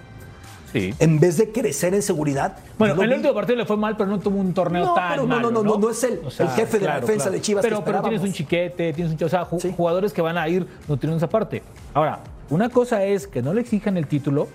[0.72, 0.94] Sí.
[1.00, 2.58] En vez de crecer en seguridad.
[2.78, 5.22] Bueno, el último partido le fue mal, pero no tuvo un torneo No, tan pero
[5.24, 7.70] no, malo, no, no, no es el- el jefe de la defensa de Chivas que
[7.70, 9.74] Pero, pero tienes un chiquete, tienes un, o sea, Sí.
[9.76, 11.62] jugadores que van a ir nutriendo esa parte.
[11.94, 14.48] Ahora, una cosa es que no le exijan el título,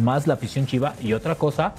[0.00, 1.74] más la afición chiva, y otra cosa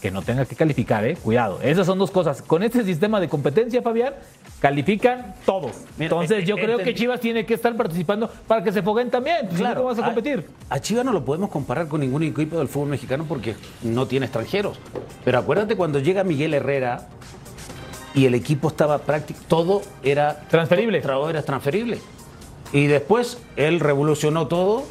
[0.00, 1.16] que no tenga que calificar, eh.
[1.16, 1.58] Cuidado.
[1.62, 2.42] Esas son dos cosas.
[2.42, 4.14] Con este sistema de competencia, Fabián,
[4.60, 5.72] califican todos.
[5.96, 6.94] Mira, Entonces, eh, yo eh, creo que.
[6.94, 9.48] Chivas tiene que estar participando para que se foguen también.
[9.48, 10.46] Pues, no, ¿cómo vas a competir?
[10.68, 14.06] A, a Chivas no lo podemos comparar con ningún equipo del fútbol mexicano porque no
[14.06, 14.78] tiene extranjeros.
[15.24, 17.08] Pero acuérdate cuando llega Miguel Herrera
[18.14, 21.00] y el equipo estaba práctico, todo era Transferible.
[21.00, 21.98] Todo era transferible.
[22.72, 24.84] Y después él revolucionó todo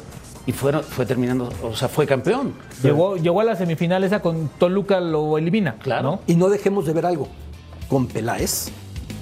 [0.46, 2.54] y fueron, fue terminando, o sea, fue campeón.
[2.82, 5.76] Llegó, llegó a la semifinal esa con Toluca, lo elimina.
[5.78, 6.02] Claro.
[6.02, 6.20] ¿no?
[6.26, 7.28] Y no dejemos de ver algo.
[7.88, 8.68] Con Peláez,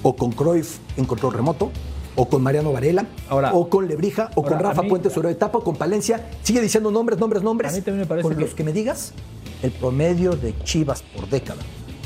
[0.03, 1.71] o con Cruyff en control remoto,
[2.15, 5.31] o con Mariano Varela, Ahora- o con Lebrija, o ahora, con Rafa mí- Puente sobre
[5.31, 6.29] etapa, o con Palencia.
[6.43, 7.73] Sigue diciendo nombres, nombres, nombres.
[7.73, 9.13] A mí también me parece con que- los que me digas,
[9.63, 11.61] el promedio de Chivas por década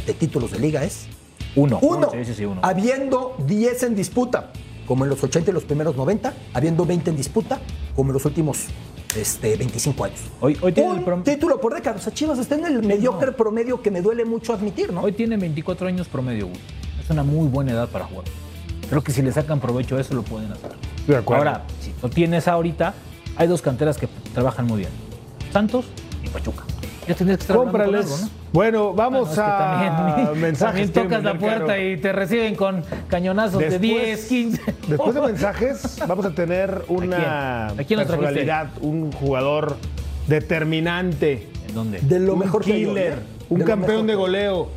[0.08, 1.08] de títulos de liga es
[1.56, 1.78] Uno.
[1.82, 2.10] uno.
[2.12, 2.62] Sí, sí, sí, uno.
[2.64, 4.52] Habiendo 10 en disputa,
[4.88, 7.60] como en los 80 y los primeros 90, habiendo 20 en disputa,
[7.96, 8.66] como en los últimos
[9.16, 10.20] este, 25 años.
[10.40, 11.98] Hoy- hoy tiene Un el prom- título por década.
[11.98, 15.02] O sea, Chivas está en el mediocre promedio que me duele mucho admitir, ¿no?
[15.02, 16.56] Hoy tiene 24 años promedio, Hugo.
[17.04, 18.26] Es una muy buena edad para jugar.
[18.90, 20.72] Creo que si le sacan provecho a eso lo pueden hacer.
[21.08, 21.44] De acuerdo.
[21.48, 22.94] Ahora, si no tienes ahorita,
[23.36, 24.90] hay dos canteras que trabajan muy bien.
[25.54, 25.86] Santos
[26.24, 26.64] y Pachuca.
[27.10, 28.12] Ya tendrías que estar hablando con Cómprales.
[28.12, 28.30] algo, ¿no?
[28.54, 29.58] Bueno, vamos Bueno, es que a
[30.08, 30.92] también, mensajes.
[30.92, 31.40] también tocas la Caro.
[31.40, 34.62] puerta y te reciben con cañonazos de 10, 15.
[34.88, 37.80] Después de mensajes, vamos a tener una ¿A quién?
[37.80, 38.34] ¿A quién lo trajiste?
[38.46, 39.76] personalidad, un jugador
[40.28, 42.00] determinante, ¿En dónde?
[42.00, 43.46] De lo un mejor que hay hoy, killer, ¿eh?
[43.50, 44.70] un De campeón de goleo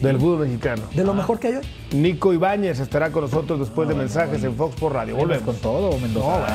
[0.00, 0.82] del fútbol mexicano.
[0.94, 1.64] De lo mejor que hay hoy.
[1.92, 5.14] Nico Ibáñez estará con nosotros después de mensajes en Fox por Radio.
[5.16, 5.60] ¿Vuelves Volvemos.
[5.62, 6.26] con todo, Mendoza?
[6.26, 6.54] No, bueno.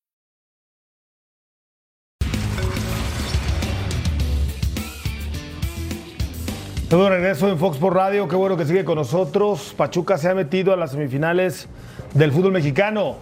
[6.91, 9.73] Todo regreso en Fox por Radio, qué bueno que sigue con nosotros.
[9.77, 11.69] Pachuca se ha metido a las semifinales
[12.13, 13.15] del fútbol mexicano.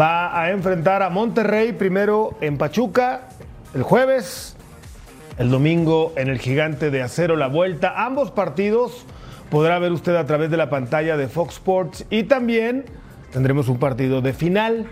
[0.00, 3.28] Va a enfrentar a Monterrey primero en Pachuca
[3.74, 4.56] el jueves,
[5.36, 8.04] el domingo en el Gigante de Acero la vuelta.
[8.04, 9.04] Ambos partidos
[9.50, 12.84] podrá ver usted a través de la pantalla de Fox Sports y también
[13.32, 14.86] tendremos un partido de final.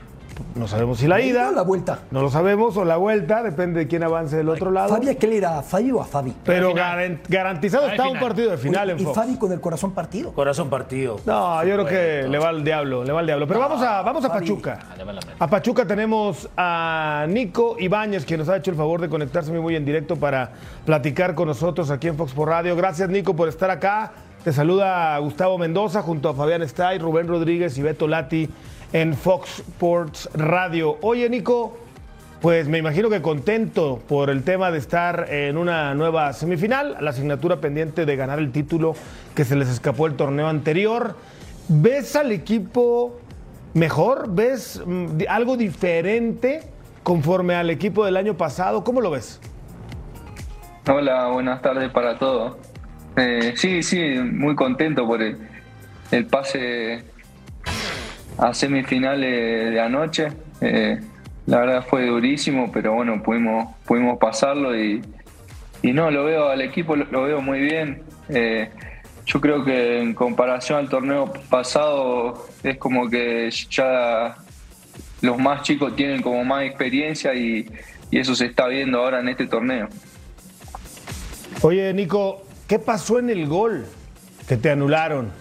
[0.55, 2.00] No sabemos si la ¿La ida o la vuelta?
[2.11, 4.88] no lo sabemos, o la vuelta, depende de quién avance del otro lado.
[4.88, 5.59] Fabi, ¿a qué le irá?
[5.59, 6.35] ¿A Fabi o a Fabi?
[6.44, 9.16] Pero garan- garantizado está un partido de final Oye, en y Fox.
[9.16, 10.33] Fabi con el corazón partido.
[10.33, 11.18] Corazón partido.
[11.26, 13.46] No, yo creo que le va al diablo, le va al diablo.
[13.46, 14.40] Pero vamos a, vamos a Fabi.
[14.46, 14.79] Pachuca.
[14.90, 15.44] Ah.
[15.44, 19.61] A Pachuca tenemos a Nico Ibáñez, quien nos ha hecho el favor de conectarse muy,
[19.61, 20.50] muy en directo para
[20.85, 22.74] platicar con nosotros aquí en Fox por Radio.
[22.76, 24.12] Gracias, Nico, por estar acá.
[24.44, 28.48] Te saluda Gustavo Mendoza junto a Fabián Stay, Rubén Rodríguez y Beto Lati
[28.92, 30.98] en Fox Sports Radio.
[31.03, 31.76] Oye, Nico,
[32.40, 37.11] pues me imagino que contento por el tema de estar en una nueva semifinal, la
[37.11, 38.94] asignatura pendiente de ganar el título
[39.35, 41.16] que se les escapó el torneo anterior.
[41.68, 43.20] ¿Ves al equipo
[43.74, 44.35] mejor?
[44.35, 46.62] ¿Ves mm, algo diferente
[47.03, 48.83] conforme al equipo del año pasado?
[48.83, 49.40] ¿Cómo lo ves?
[50.88, 52.57] Hola, buenas tardes para todos.
[53.16, 57.05] Eh, sí, sí, muy contento por el pase
[58.40, 60.29] a semifinales de anoche.
[60.62, 60.98] Eh,
[61.46, 65.03] la verdad fue durísimo, pero bueno, pudimos, pudimos pasarlo y,
[65.83, 68.03] y no, lo veo al equipo, lo, veo muy bien.
[68.31, 68.70] Eh,
[69.26, 74.37] yo creo que en comparación al torneo pasado es como que ya
[75.20, 77.70] los más chicos tienen como más experiencia y,
[78.11, 79.88] y eso se está viendo ahora en este torneo.
[81.61, 83.87] Oye, Nico, ¿qué pasó en el gol
[84.48, 85.39] que te anularon?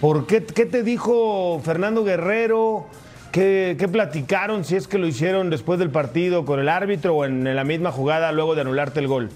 [0.00, 2.86] ¿Por qué, te dijo Fernando Guerrero?
[3.32, 7.24] ¿Qué, ¿Qué, platicaron si es que lo hicieron después del partido con el árbitro o
[7.24, 9.30] en la misma jugada luego de anularte el gol?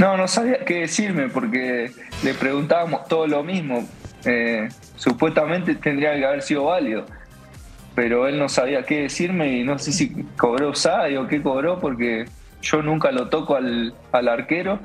[0.00, 3.86] No, no sabía qué decirme porque le preguntábamos todo lo mismo.
[4.24, 7.04] Eh, supuestamente tendría que haber sido válido,
[7.94, 11.78] pero él no sabía qué decirme y no sé si cobró SAI o qué cobró
[11.80, 12.24] porque
[12.62, 14.78] yo nunca lo toco al, al arquero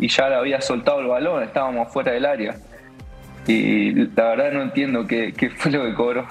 [0.00, 2.56] y ya le había soltado el balón, estábamos fuera del área.
[3.48, 6.26] Y la verdad no entiendo qué, qué fue lo que cobró.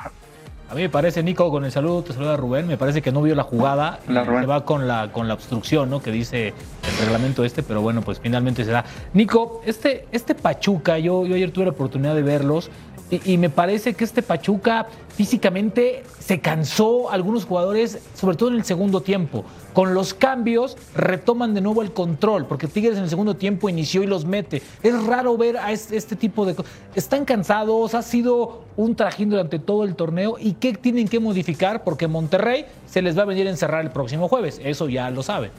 [0.70, 3.22] A mí me parece, Nico, con el saludo, te saluda Rubén, me parece que no
[3.22, 6.02] vio la jugada y se va con la, con la obstrucción, ¿no?
[6.02, 8.84] Que dice el reglamento este, pero bueno, pues finalmente se da.
[9.14, 12.70] Nico, este, este Pachuca, yo, yo ayer tuve la oportunidad de verlos
[13.10, 18.66] y, me parece que este Pachuca físicamente se cansó algunos jugadores, sobre todo en el
[18.66, 19.46] segundo tiempo.
[19.74, 24.04] Con los cambios retoman de nuevo el control, porque Tigres en el segundo tiempo inició
[24.04, 24.62] y los mete.
[24.84, 26.72] Es raro ver a este, este tipo de cosas.
[26.96, 30.36] Están cansados, ha sido un trajín durante todo el torneo.
[30.38, 31.86] ¿Y qué tienen que modificar?
[31.86, 34.60] Porque Monterrey se les va a venir a encerrar el próximo jueves.
[34.62, 35.52] Eso ya lo saben.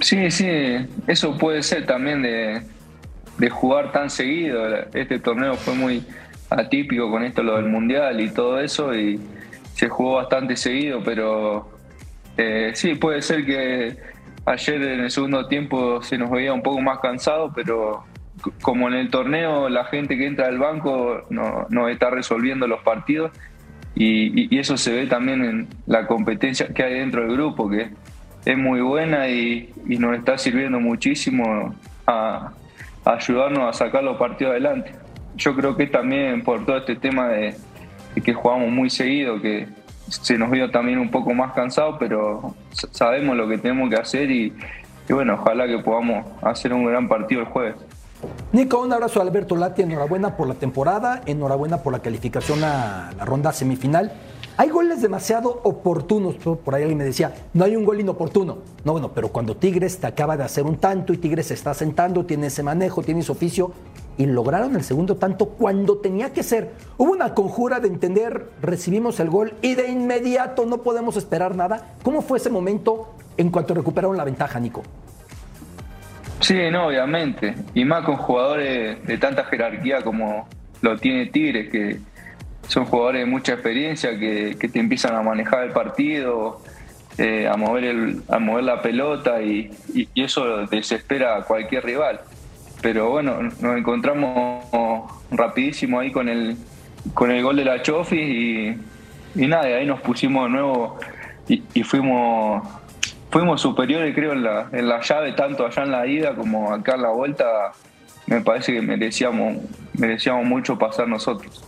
[0.00, 0.46] Sí, sí,
[1.08, 2.62] eso puede ser también de
[3.38, 4.66] de jugar tan seguido.
[4.92, 6.04] Este torneo fue muy
[6.50, 9.20] atípico con esto, lo del mundial y todo eso, y
[9.74, 11.70] se jugó bastante seguido, pero
[12.36, 13.96] eh, sí, puede ser que
[14.44, 18.04] ayer en el segundo tiempo se nos veía un poco más cansado, pero
[18.62, 22.80] como en el torneo la gente que entra al banco no, no está resolviendo los
[22.82, 23.32] partidos
[23.94, 27.90] y, eso se ve también en la competencia que hay dentro del grupo, que
[28.44, 31.74] es muy buena y, y nos está sirviendo muchísimo
[32.06, 32.52] a,
[33.14, 34.92] ayudarnos a sacar los partidos adelante.
[35.36, 37.56] Yo creo que también por todo este tema de,
[38.22, 39.68] que jugamos muy seguido, que
[40.08, 44.30] se nos vio también un poco más cansado, pero sabemos lo que tenemos que hacer
[44.30, 44.52] y,
[45.08, 47.76] bueno, ojalá que podamos hacer un gran partido el jueves.
[48.52, 53.12] Nico, un abrazo a Alberto Lati, enhorabuena por la temporada, enhorabuena por la calificación a
[53.16, 54.12] la ronda semifinal.
[54.58, 56.34] Hay goles demasiado oportunos.
[56.34, 58.58] Por ahí alguien me decía, no hay un gol inoportuno.
[58.82, 61.74] No, bueno, pero cuando Tigres te acaba de hacer un tanto y Tigres se está
[61.74, 63.70] sentando, tiene ese manejo, tiene ese oficio,
[64.16, 66.72] y lograron el segundo tanto cuando tenía que ser.
[66.96, 71.94] Hubo una conjura de entender, recibimos el gol y de inmediato no podemos esperar nada.
[72.02, 74.82] ¿Cómo fue ese momento en cuanto recuperaron la ventaja, Nico?
[76.40, 77.54] Sí, no, obviamente.
[77.74, 80.48] Y más con jugadores de tanta jerarquía como
[80.80, 82.00] lo tiene Tigres, que
[82.68, 86.60] son jugadores de mucha experiencia que, te empiezan a manejar el partido,
[87.16, 89.70] eh, a, mover el, a mover la pelota y,
[90.14, 92.20] eso desespera a cualquier rival.
[92.80, 96.56] Pero bueno, nos encontramos rapidísimo ahí con el,
[97.14, 98.78] con el gol de la Chofi y,
[99.34, 100.98] y nada, ahí nos pusimos de nuevo
[101.48, 102.68] y, fuimos
[103.30, 106.94] fuimos superiores creo en la, en la llave, tanto allá en la ida como acá
[106.94, 107.72] en la vuelta.
[108.26, 109.56] Me parece que merecíamos,
[109.94, 111.64] merecíamos mucho pasar nosotros.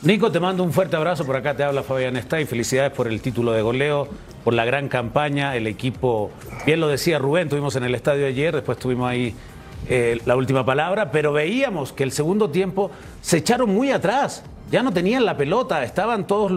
[0.00, 1.26] Nico, te mando un fuerte abrazo.
[1.26, 4.06] Por acá te habla Fabián Está y felicidades por el título de goleo,
[4.44, 5.56] por la gran campaña.
[5.56, 6.30] El equipo,
[6.64, 9.34] bien lo decía Rubén, tuvimos en el estadio ayer, después tuvimos ahí
[9.88, 14.44] eh, la última palabra, pero veíamos que el segundo tiempo se echaron muy atrás.
[14.70, 16.52] Ya no tenían la pelota, estaban todos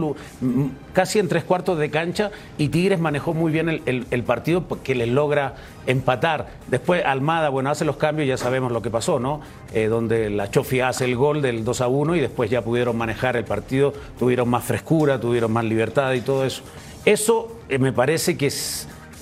[0.91, 5.07] casi en tres cuartos de cancha y Tigres manejó muy bien el, partido porque les
[5.07, 5.55] logra
[5.87, 6.49] empatar.
[6.67, 9.39] Después Almada, bueno, hace los cambios, ya sabemos lo que pasó, ¿no?
[9.73, 12.97] Eh, donde la Chofi hace el gol del 2 a 1 y después ya pudieron
[12.97, 16.63] manejar el partido, tuvieron más frescura, tuvieron más libertad y todo eso.
[17.05, 18.47] Eso eh, me parece que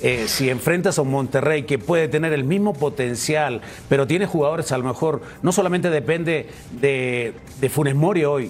[0.01, 4.71] eh, si enfrentas a un Monterrey que puede tener el mismo potencial, pero tiene jugadores
[4.71, 6.49] a lo mejor, no solamente depende
[6.81, 8.49] de, de Funes Mori hoy,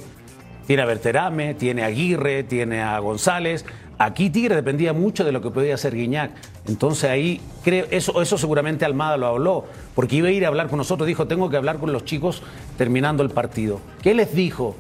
[0.70, 3.66] tiene a Berterame, tiene a Aguirre, tiene a González.
[3.98, 6.30] Aquí Tigre dependía mucho de lo que podía hacer Guiñac.
[6.68, 10.68] Entonces ahí creo, eso, eso seguramente Almada lo habló, porque iba a ir a hablar
[10.68, 12.44] con nosotros, dijo, tengo que hablar con los chicos
[12.78, 13.82] terminando el partido.
[14.04, 14.78] ¿Qué les dijo?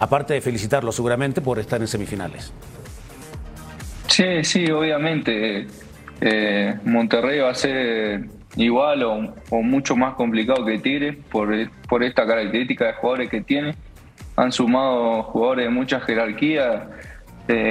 [0.00, 2.52] Aparte de felicitarlos seguramente por estar en semifinales.
[4.08, 5.68] Sí, sí, obviamente.
[6.20, 8.24] Eh, Monterrey va a ser
[8.56, 11.54] igual o, mucho más complicado que Tigre por,
[11.88, 13.76] por esta característica de jugadores que tiene
[14.40, 16.88] han sumado jugadores de mucha jerarquía,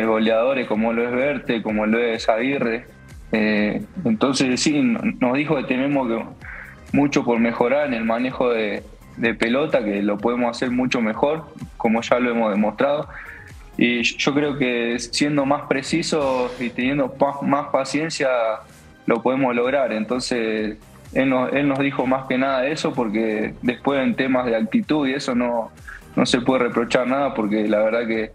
[0.05, 2.85] goleadores como lo es Verte, como lo es Aguirre.
[3.31, 6.07] Eh, entonces sí, nos dijo que tenemos
[6.91, 8.83] mucho por mejorar en el manejo de,
[9.39, 11.45] pelota, que lo podemos hacer mucho mejor,
[11.77, 13.09] como ya lo hemos demostrado.
[13.77, 18.29] y yo creo que siendo más precisos y teniendo más paciencia
[19.07, 19.91] lo podemos lograr.
[19.91, 20.77] Entonces,
[21.13, 25.07] él nos, él nos dijo más que nada eso porque después en temas de actitud
[25.07, 25.71] y eso no,
[26.15, 28.31] no se puede reprochar nada porque la verdad que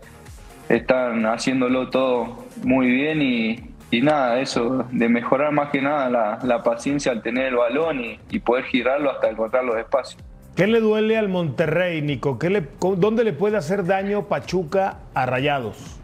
[0.69, 6.39] están haciéndolo todo muy bien y, y nada, eso de mejorar más que nada la,
[6.43, 10.23] la paciencia al tener el balón y, y poder girarlo hasta encontrar los espacios.
[10.57, 12.39] ¿Qué le duele al Monterrey, Nico?
[12.39, 15.99] ¿Qué le, ¿Dónde le puede hacer daño Pachuca a Rayados?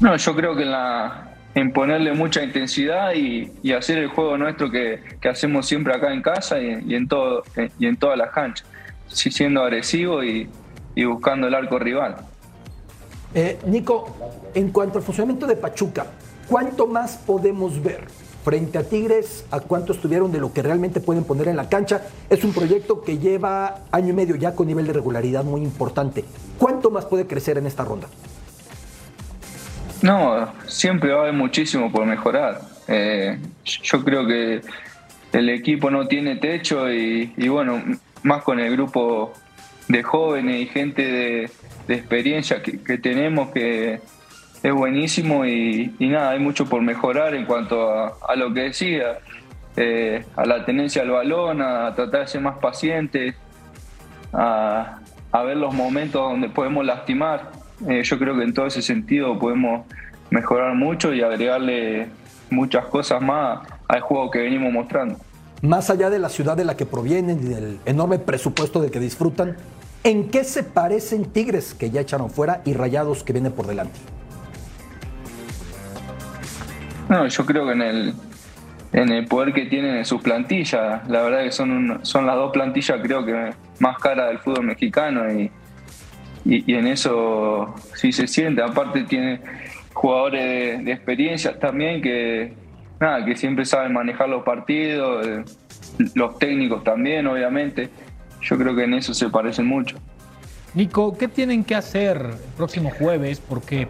[0.00, 1.27] No, yo creo que en, la,
[1.58, 6.60] en ponerle mucha intensidad y, hacer el juego nuestro que, hacemos siempre acá en casa
[6.60, 7.42] y, en, todo,
[7.78, 8.66] y en todas las canchas.
[9.08, 10.48] Siendo agresivo y,
[10.94, 12.16] y buscando el arco rival.
[13.34, 14.16] Eh, Nico,
[14.54, 16.06] en cuanto al funcionamiento de Pachuca,
[16.48, 18.06] ¿cuánto más podemos ver?
[18.44, 22.02] frente a Tigres, a cuánto estuvieron de lo que realmente pueden poner en la cancha.
[22.30, 26.24] Es un proyecto que lleva año y medio ya con nivel de regularidad muy importante.
[26.56, 28.08] ¿Cuánto más puede crecer en esta ronda?
[30.02, 32.60] No, siempre va a haber muchísimo por mejorar.
[32.86, 34.60] Eh, yo creo que
[35.32, 37.82] el equipo no tiene techo y, bueno,
[38.22, 39.32] más con el grupo
[39.88, 41.50] de jóvenes y gente de,
[41.88, 44.00] experiencia que, tenemos que
[44.62, 49.18] es buenísimo y, nada, hay mucho por mejorar en cuanto a, a lo que decía,
[49.76, 53.34] eh, a la tenencia al balón, a tratar de ser más pacientes,
[54.32, 54.98] a,
[55.32, 57.57] a ver los momentos donde podemos lastimar.
[57.86, 59.86] Eh, yo creo que en todo ese sentido podemos
[60.30, 62.08] mejorar mucho y agregarle
[62.50, 65.16] muchas cosas más al juego que venimos mostrando.
[65.62, 69.00] Más allá de la ciudad de la que provienen y del enorme presupuesto de que
[69.00, 69.56] disfrutan,
[70.04, 73.98] ¿en qué se parecen Tigres que ya echaron fuera y Rayados que vienen por delante?
[77.08, 78.14] No, yo creo que en el,
[78.92, 82.36] en el poder que tienen en sus plantillas, la verdad que son, un, son las
[82.36, 85.50] dos plantillas creo que más caras del fútbol mexicano y,
[86.48, 88.62] y, en eso sí se siente.
[88.62, 89.40] Aparte tiene
[89.92, 92.54] jugadores de, de, experiencia también que,
[92.98, 95.44] nada, que siempre saben manejar los partidos, eh,
[96.14, 97.90] los técnicos también, obviamente.
[98.40, 99.96] Yo creo que en eso se parecen mucho.
[100.74, 103.40] Nico, ¿qué tienen que hacer el próximo jueves?
[103.46, 103.88] Porque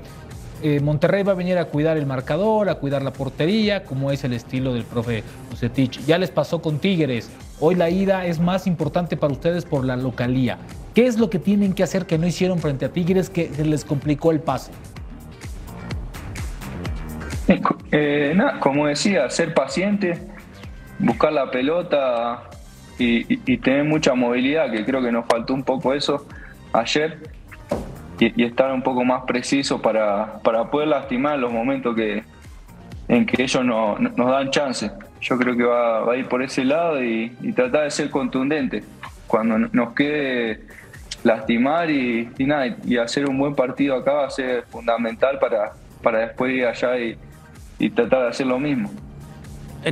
[0.62, 4.24] eh, Monterrey va a venir a cuidar el marcador, a cuidar la portería, como es
[4.24, 6.04] el estilo del profe Bucetich.
[6.06, 7.30] Ya les pasó con Tigres.
[7.60, 10.58] Hoy la ida es más importante para ustedes por la localía.
[10.98, 13.84] ¿Qué es lo que tienen que hacer que no hicieron frente a Tigres que les
[13.84, 14.72] complicó el pase?
[17.92, 20.18] Eh, como decía, ser paciente,
[20.98, 22.50] buscar la pelota
[22.98, 26.26] y, tener mucha movilidad, que creo que nos faltó un poco eso
[26.72, 27.30] ayer
[28.18, 32.24] y, estar un poco más preciso para, para poder lastimar los momentos que,
[33.06, 34.90] en que ellos no, no, nos dan chance.
[35.20, 38.82] Yo creo que va, a ir por ese lado y, tratar de ser contundente.
[39.28, 40.66] Cuando nos quede
[41.24, 46.20] lastimar y, nada, y hacer un buen partido acá va a ser fundamental para, para
[46.20, 47.16] después ir allá y,
[47.78, 48.90] y tratar de hacer lo mismo.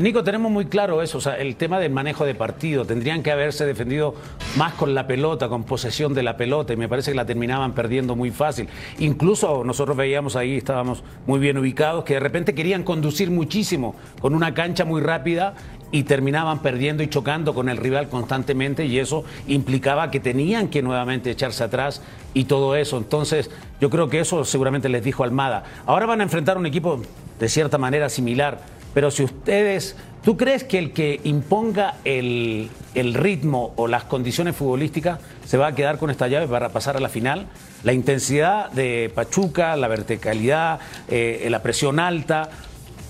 [0.00, 2.84] Nico, tenemos muy claro eso, o sea, el tema del manejo de partido.
[2.84, 4.16] Tendrían que haberse defendido
[4.56, 7.72] más con la pelota, con posesión de la pelota, y me parece que la terminaban
[7.72, 8.68] perdiendo muy fácil.
[8.98, 14.34] Incluso nosotros veíamos ahí, estábamos muy bien ubicados, que de repente querían conducir muchísimo con
[14.34, 15.54] una cancha muy rápida
[15.92, 20.82] y terminaban perdiendo y chocando con el rival constantemente, y eso implicaba que tenían que
[20.82, 22.02] nuevamente echarse atrás
[22.34, 22.98] y todo eso.
[22.98, 25.64] Entonces, yo creo que eso seguramente les dijo Almada.
[25.86, 27.00] Ahora van a enfrentar un equipo
[27.38, 29.94] de cierta manera similar pero si ustedes,
[30.24, 35.66] ¿tú crees que el que imponga el, el, ritmo o las condiciones futbolísticas se va
[35.66, 37.46] a quedar con esta llave para pasar a la final?
[37.82, 42.48] La intensidad de Pachuca, la verticalidad, eh, la presión alta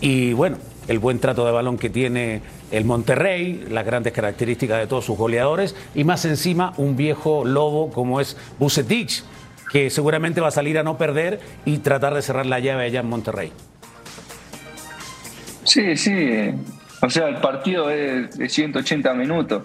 [0.01, 0.57] y bueno,
[0.89, 5.17] el buen trato de balón que tiene el Monterrey, las grandes características de todos sus
[5.17, 9.25] goleadores y más encima un viejo lobo como es Bucetich,
[9.73, 13.01] que seguramente va a salir a no perder y tratar de cerrar la llave allá
[13.01, 13.53] en Monterrey.
[15.65, 16.53] Sí, sí.
[17.03, 19.65] O sea, el partido es de 180 minutos.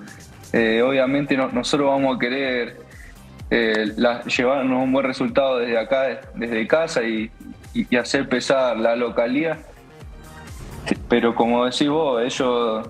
[0.51, 2.81] Eh, obviamente no, nosotros vamos a querer
[3.49, 7.31] eh, la, llevarnos un buen resultado desde acá, desde casa y,
[7.97, 9.59] hacer pesar la localidad.
[11.07, 12.89] Pero como decís vos, ellos,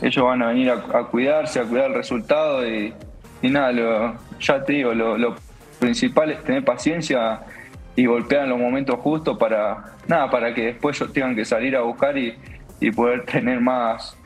[0.00, 2.94] ellos van a venir a, cuidarse, a cuidar el resultado y,
[3.42, 5.36] y nada, lo, ya te digo, lo, lo
[5.78, 7.40] principal es tener paciencia
[7.96, 11.82] y golpean los momentos justos para nada para que después ellos tengan que salir a
[11.82, 12.36] buscar y,
[12.80, 14.16] y poder tener más,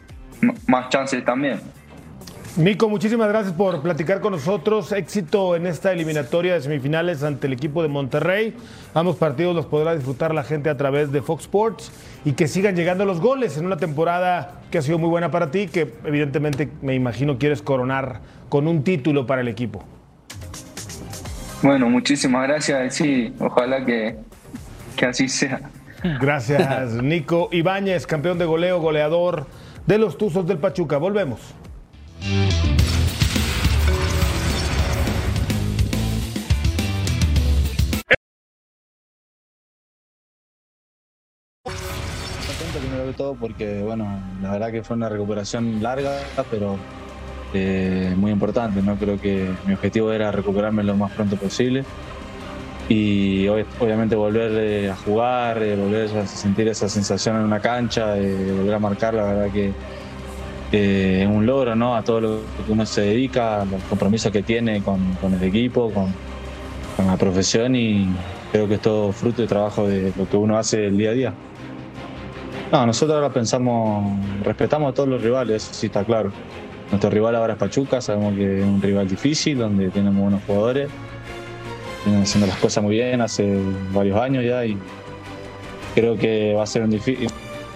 [0.66, 1.60] más chances también.
[2.56, 4.92] Nico, muchísimas gracias por platicar con nosotros.
[4.92, 8.54] Éxito en esta eliminatoria de semifinales ante el equipo de Monterrey.
[8.94, 11.90] Ambos partidos los podrá disfrutar la gente a través de Fox Sports
[12.24, 15.50] y que sigan llegando los goles en una temporada que ha sido muy buena para
[15.50, 19.82] ti, que evidentemente me imagino quieres coronar con un título para el equipo.
[21.60, 22.94] Bueno, muchísimas gracias.
[22.94, 24.14] Sí, ojalá que,
[24.94, 25.60] que así sea.
[26.20, 29.48] Gracias, Nico Ibáñez, campeón de goleo, goleador
[29.88, 30.98] de los Tuzos del Pachuca.
[30.98, 31.40] Volvemos.
[42.80, 44.06] Primero que todo porque, bueno,
[44.42, 46.18] la verdad que fue una recuperación larga,
[46.50, 46.78] pero
[47.52, 48.96] eh, muy importante, ¿no?
[48.96, 51.84] Creo que mi objetivo era recuperarme lo más pronto posible
[52.88, 58.14] y obviamente volver eh, a jugar, eh, volver a sentir esa sensación en una cancha,
[58.14, 59.72] volver a marcar, la verdad que
[60.76, 61.94] eh, un logro, ¿no?
[61.94, 65.90] A todo lo que uno se dedica, los compromisos que tiene con, con el equipo,
[65.92, 66.06] con,
[66.96, 68.08] con la profesión y
[68.50, 71.12] creo que es todo fruto y trabajo de lo que uno hace el día a
[71.12, 71.34] día.
[72.72, 76.32] No, nosotros ahora pensamos, respetamos a todos los rivales, eso sí está claro.
[76.90, 80.88] Nuestro rival ahora es Pachuca, sabemos que es un rival difícil, donde tenemos buenos jugadores,
[82.04, 83.58] vienen haciendo las cosas muy bien hace
[83.92, 84.76] varios años ya y
[85.94, 87.00] creo que va a ser un, un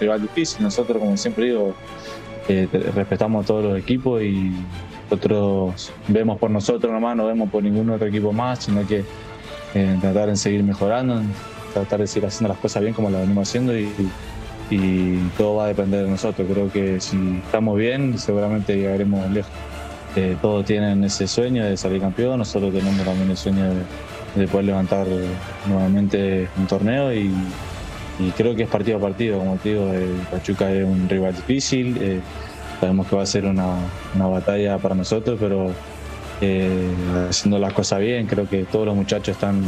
[0.01, 0.63] rival difícil.
[0.63, 1.73] Nosotros, como siempre digo,
[2.49, 4.51] eh, respetamos a todos los equipos y
[5.03, 9.05] nosotros vemos por nosotros nomás, no vemos por ningún otro equipo más, sino que
[9.75, 11.21] eh, tratar de seguir mejorando,
[11.75, 13.87] tratar de seguir haciendo las cosas bien como las venimos haciendo y,
[15.37, 16.47] todo va a depender de nosotros.
[16.51, 19.51] Creo que si estamos bien, seguramente llegaremos lejos.
[20.15, 23.63] Eh, todos tienen ese sueño de salir campeón, nosotros tenemos también el sueño
[24.35, 25.05] de poder levantar
[25.67, 27.31] nuevamente un torneo y,
[28.19, 29.91] y creo que es partido a partido, como te digo,
[30.29, 32.19] Pachuca es un rival difícil, eh,
[32.79, 33.75] sabemos que va a ser una,
[34.15, 35.71] una batalla para nosotros, pero
[36.41, 36.89] eh,
[37.29, 39.63] haciendo las cosas bien, creo que todos los muchachos están,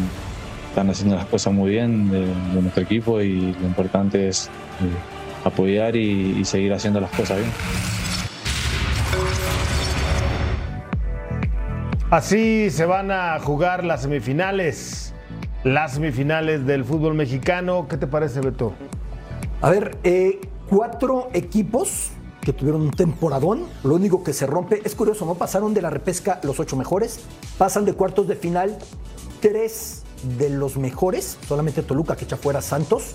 [0.69, 2.27] están haciendo las cosas muy bien de,
[2.61, 7.51] nuestro equipo y lo importante es eh, apoyar y seguir haciendo las cosas bien.
[12.11, 15.11] Así se van a jugar las semifinales.
[15.64, 17.88] Las semifinales del fútbol mexicano.
[17.88, 18.74] ¿Qué te parece, Beto?
[19.62, 22.09] A ver, eh, cuatro equipos
[22.41, 23.68] que tuvieron un temporadón.
[23.84, 25.36] Lo único que se rompe, es curioso, ¿no?
[25.36, 27.20] Pasaron de la repesca los ocho mejores,
[27.59, 28.80] pasan de cuartos de final
[29.39, 30.01] tres
[30.38, 33.14] de los mejores, solamente Toluca que echa fuera Santos.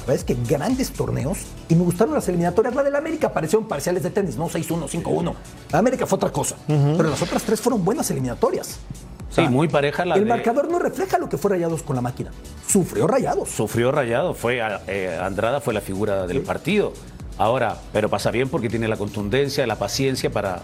[0.00, 1.38] La verdad es que grandes torneos
[1.70, 2.74] y me gustaron las eliminatorias.
[2.74, 5.34] La del América parecieron parciales de tenis, no 6-1, 5-1.
[5.72, 8.78] La América fue otra cosa, pero las otras tres fueron buenas eliminatorias.
[9.30, 12.02] Sí, muy pareja la el de- marcador no refleja lo que fue Rayados con la
[12.02, 12.30] máquina.
[12.66, 13.48] Sufrió Rayados.
[13.50, 16.92] Sufrió rayado, fue eh, Andrada fue la figura del partido.
[17.36, 20.62] Ahora, pero pasa bien porque tiene la contundencia, la paciencia para,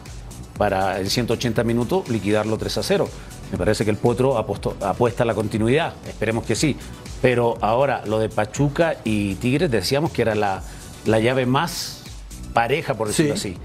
[0.59, 3.09] para en 180 minutos liquidarlo 3 a 0.
[3.53, 6.77] Me parece que el Potro apostó- apuesta a la continuidad, esperemos que sí.
[7.23, 10.63] Pero ahora, lo de Pachuca y Tigres, decíamos que era la,
[11.05, 12.03] la llave más
[12.53, 13.51] pareja, por decirlo Sí.
[13.55, 13.59] así.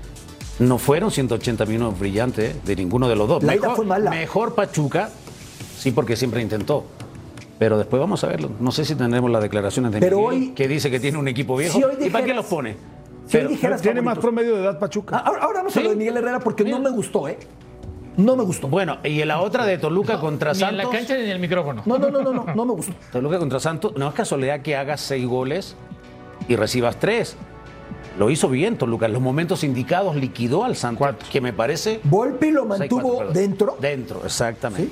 [0.60, 3.44] No fueron 180 minutos brillantes eh, de ninguno de los dos.
[3.44, 4.10] La mejor, fue mala.
[4.12, 5.10] mejor Pachuca,
[5.78, 6.86] sí, porque siempre intentó.
[7.58, 8.52] Pero después vamos a verlo.
[8.60, 11.28] No sé si tendremos las declaraciones de Pero Miguel, hoy- que dice que tiene un
[11.28, 11.78] equipo viejo.
[11.98, 12.74] Si ¿Y para qué los pone?
[13.26, 15.18] Si Pero- Tiene más promedio de edad Pachuca.
[15.18, 17.38] Ah, Ahora, ahora vamos a lo de Miguel Herrera porque no me gustó, ¿eh?
[18.18, 18.68] No me gustó.
[18.68, 20.86] Bueno, y en la otra de Toluca contra Ni en Santos.
[20.86, 21.84] la cancha ni en el micrófono.
[21.86, 22.94] No, no, no, no, no, no me gustó.
[23.14, 23.94] Toluca contra Santos.
[23.96, 25.76] No es casualidad que hagas seis goles
[26.48, 27.38] y recibas tres.
[28.20, 29.06] Lo hizo bien Toluca.
[29.06, 31.28] En los momentos indicados liquidó al Santos, Cuatro.
[31.32, 32.02] que me parece.
[32.04, 33.78] Volpi lo mantuvo cuatro, dentro.
[33.80, 34.92] Dentro, exactamente.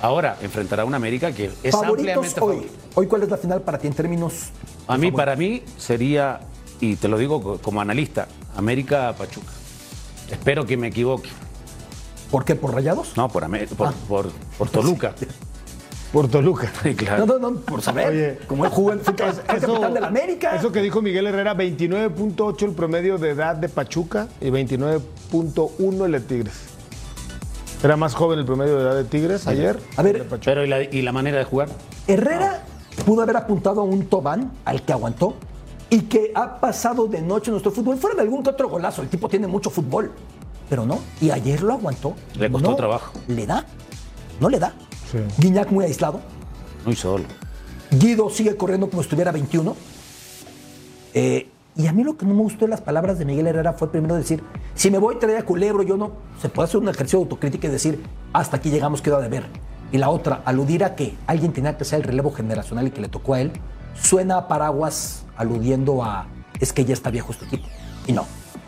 [0.00, 2.54] Ahora enfrentará a un América que es Favoritos ampliamente hoy.
[2.56, 2.72] favorito.
[2.94, 4.50] Hoy, ¿cuál es la final para ti en términos?
[4.86, 6.40] A mí, para mí, sería,
[6.80, 9.50] y te lo digo co- como analista, América-Pachuca.
[10.30, 11.28] Espero que me equivoque.
[12.30, 12.54] ¿Por qué?
[12.54, 13.16] ¿Por rayados?
[13.16, 13.44] No, por,
[13.76, 13.92] por, Ah.
[14.08, 15.12] por, por Toluca.
[16.12, 16.70] Por Toluca.
[16.82, 17.26] Sí, claro.
[17.26, 18.08] No, no, no, por saber.
[18.08, 20.56] Oye, como él jugó en fue, capitán de la América.
[20.56, 26.12] Eso que dijo Miguel Herrera, 29.8 el promedio de edad de Pachuca y 29.1 el
[26.12, 26.54] de Tigres.
[27.82, 29.78] Era más joven el promedio de edad de Tigres ayer.
[29.96, 30.26] A ver.
[30.44, 31.68] Pero ¿y la, y la manera de jugar?
[32.06, 32.64] Herrera
[33.06, 35.34] pudo haber apuntado a un Tobán al que aguantó
[35.88, 37.96] y que ha pasado de noche en nuestro fútbol.
[37.96, 40.12] Fuera de algún que otro golazo, el tipo tiene mucho fútbol,
[40.68, 40.98] pero no.
[41.20, 42.14] Y ayer lo aguantó.
[42.38, 43.12] Le costó No trabajo.
[43.28, 43.64] Le da.
[44.40, 44.74] No le da.
[45.10, 45.18] Sí.
[45.38, 46.20] Guiñac muy aislado.
[46.84, 47.24] Muy solo.
[47.90, 49.76] Guido sigue corriendo como si estuviera 21.
[51.14, 53.72] Eh, y a mí lo que no me gustó de las palabras de Miguel Herrera
[53.72, 54.42] fue primero decir,
[54.74, 56.12] si me voy traer a Culebro, yo no.
[56.40, 58.02] Se puede hacer un ejercicio de autocrítica y decir,
[58.32, 59.46] hasta aquí llegamos, quedó de ver.
[59.92, 63.00] Y la otra, aludir a que alguien tenía que ser el relevo generacional y que
[63.00, 63.52] le tocó a él,
[64.00, 66.26] suena a paraguas aludiendo a,
[66.60, 67.66] es que ya está viejo este equipo.
[68.06, 68.26] Y no,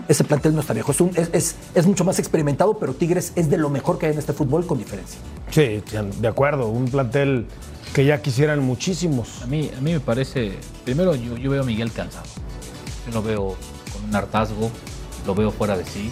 [0.08, 0.92] ese plantel no está viejo.
[0.92, 4.06] Es, un- es- es- es mucho más experimentado, pero Tigres es de lo mejor que
[4.06, 5.18] hay en este fútbol con diferencia.
[5.50, 5.82] Sí,
[6.20, 6.68] de acuerdo.
[6.68, 7.46] Un plantel
[7.94, 9.42] que ya quisieran muchísimos.
[9.42, 10.52] A mí, a mí me parece,
[10.84, 12.24] primero yo, yo veo a Miguel cansado.
[13.06, 13.56] Yo lo veo
[13.92, 14.70] con un hartazgo,
[15.26, 16.10] lo veo fuera de sí.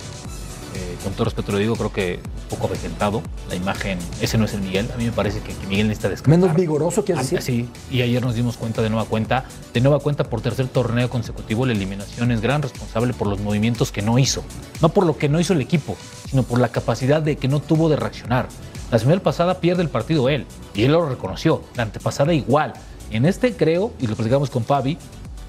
[0.74, 3.22] Eh, con todo respeto lo digo, creo que un poco avejentado.
[3.48, 4.88] La imagen, ese no es el Miguel.
[4.94, 6.38] A mí me parece que, que Miguel necesita descansar.
[6.40, 7.42] Menos vigoroso, Ah, decir.
[7.42, 9.44] Sí, y ayer nos dimos cuenta de nueva cuenta.
[9.74, 13.90] De nueva cuenta por tercer torneo consecutivo, la eliminación es gran responsable por los movimientos
[13.92, 14.44] que no hizo.
[14.80, 15.96] No por lo que no hizo el equipo,
[16.28, 18.48] sino por la capacidad de que no tuvo de reaccionar.
[18.90, 21.62] La semana pasada pierde el partido él, y él lo reconoció.
[21.76, 22.72] La antepasada igual.
[23.10, 24.98] En este creo, y lo platicamos con Fabi,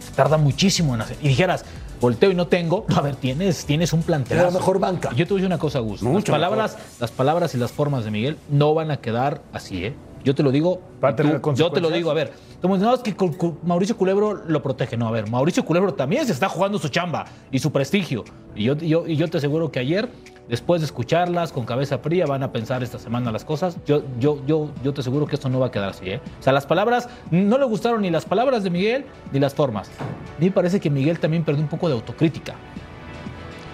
[0.03, 1.17] se tarda muchísimo en hacer.
[1.21, 1.63] Y dijeras,
[2.01, 2.85] volteo y no tengo.
[2.95, 4.37] A ver, tienes, tienes un plantel.
[4.39, 5.11] Era la mejor banca.
[5.15, 6.01] Yo te voy a decir una cosa, Gus.
[6.01, 9.85] Las Mucho palabras, las palabras y las formas de Miguel no van a quedar así,
[9.85, 9.93] ¿eh?
[10.23, 10.81] Yo te lo digo.
[11.03, 12.31] Va a tener tú- yo te lo digo, a ver.
[12.61, 13.15] Como no, es que
[13.63, 14.95] Mauricio Culebro lo protege.
[14.95, 18.23] No, a ver, Mauricio Culebro también se está jugando su chamba y su prestigio.
[18.55, 20.09] Y yo, yo- y yo te aseguro que ayer,
[20.51, 23.77] después de escucharlas con cabeza fría, van a pensar esta semana las cosas.
[23.87, 26.19] Yo, yo, yo, yo te aseguro que esto no va a quedar así, ¿eh?
[26.39, 29.87] O sea, las palabras, no le gustaron ni las palabras de Miguel ni las formas.
[29.87, 32.55] A mí me parece que Miguel también perdió un poco de autocrítica.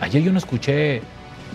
[0.01, 1.01] Ayer yo no escuché,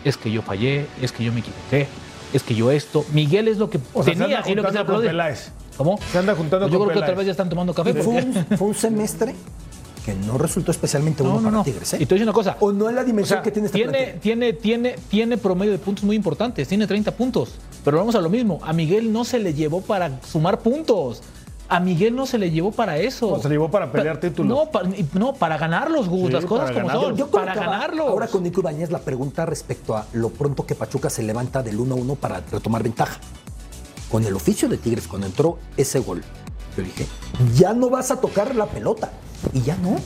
[0.04, 1.86] es que yo fallé, es que yo me equivoqué,
[2.32, 3.04] es que yo esto.
[3.12, 5.52] Miguel es lo que O sea, se tenía y lo que se.
[5.76, 5.98] ¿Cómo?
[6.10, 7.94] Se anda juntando Pues yo con creo que otra vez ya están tomando café.
[7.94, 9.36] Fue porque- un, fue un semestre
[10.04, 11.64] que no resultó especialmente No, bueno no, para no.
[11.64, 11.92] Tigres.
[11.94, 11.96] ¿eh?
[12.00, 12.56] Y te voy a decir una cosa.
[12.60, 15.72] O no en la O dimensión sea, que tiene este tiene, tiene, tiene, tiene promedio
[15.72, 17.54] de puntos muy importantes, tiene 30 puntos.
[17.84, 21.22] Pero vamos a lo mismo, a Miguel no se le llevó para sumar puntos.
[21.68, 23.30] A Miguel no se le llevó para eso.
[23.30, 24.46] No, se le llevó para pelear Pa- títulos.
[24.58, 24.82] No, pa-
[25.14, 27.04] no, para ganarlos, Gus, Sí, las cosas como ganarlos.
[27.04, 27.16] son.
[27.16, 28.08] Yo para ganarlos.
[28.08, 31.78] Ahora con Nico Ibáñez la pregunta respecto a lo pronto que Pachuca se levanta del
[31.78, 33.18] 1-1 para retomar ventaja.
[34.10, 36.22] Con el oficio de Tigres, cuando entró ese gol,
[36.76, 37.06] yo dije,
[37.54, 39.10] ya no vas a tocar la pelota.
[39.52, 39.96] Y ya no.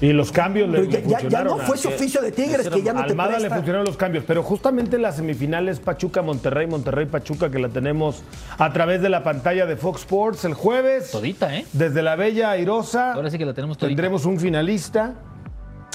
[0.00, 1.58] Y los cambios le, ya, le ya- ya funcionaron.
[1.58, 3.56] no fue ese oficio de Tigres que ya no te Almada le presta.
[3.56, 8.22] funcionaron los cambios, pero justamente en las semifinales Pachuca-Monterrey, Monterrey-Pachuca, que la tenemos
[8.58, 11.10] a través de la pantalla de Fox Sports el jueves.
[11.10, 11.66] Todita, ¿eh?
[11.72, 13.14] Desde la Bella Airosa.
[13.14, 13.96] Ahora sí que la tenemos todita.
[13.96, 15.14] Tendremos un finalista.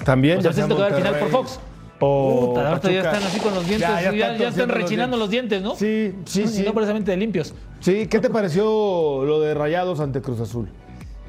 [0.04, 0.40] También.
[0.40, 1.60] O sea, ya al final por Fox.
[2.04, 3.12] Puta, ahorita ya Pachuca.
[3.18, 5.76] están así con los dientes, ya, ya, están torciendo rechinando los dientes, ¿no?
[5.76, 6.64] Sí, sí, Y sí.
[6.64, 7.54] no precisamente de limpios.
[7.80, 10.68] Sí, ¿qué te pareció lo de Rayados ante Cruz Azul?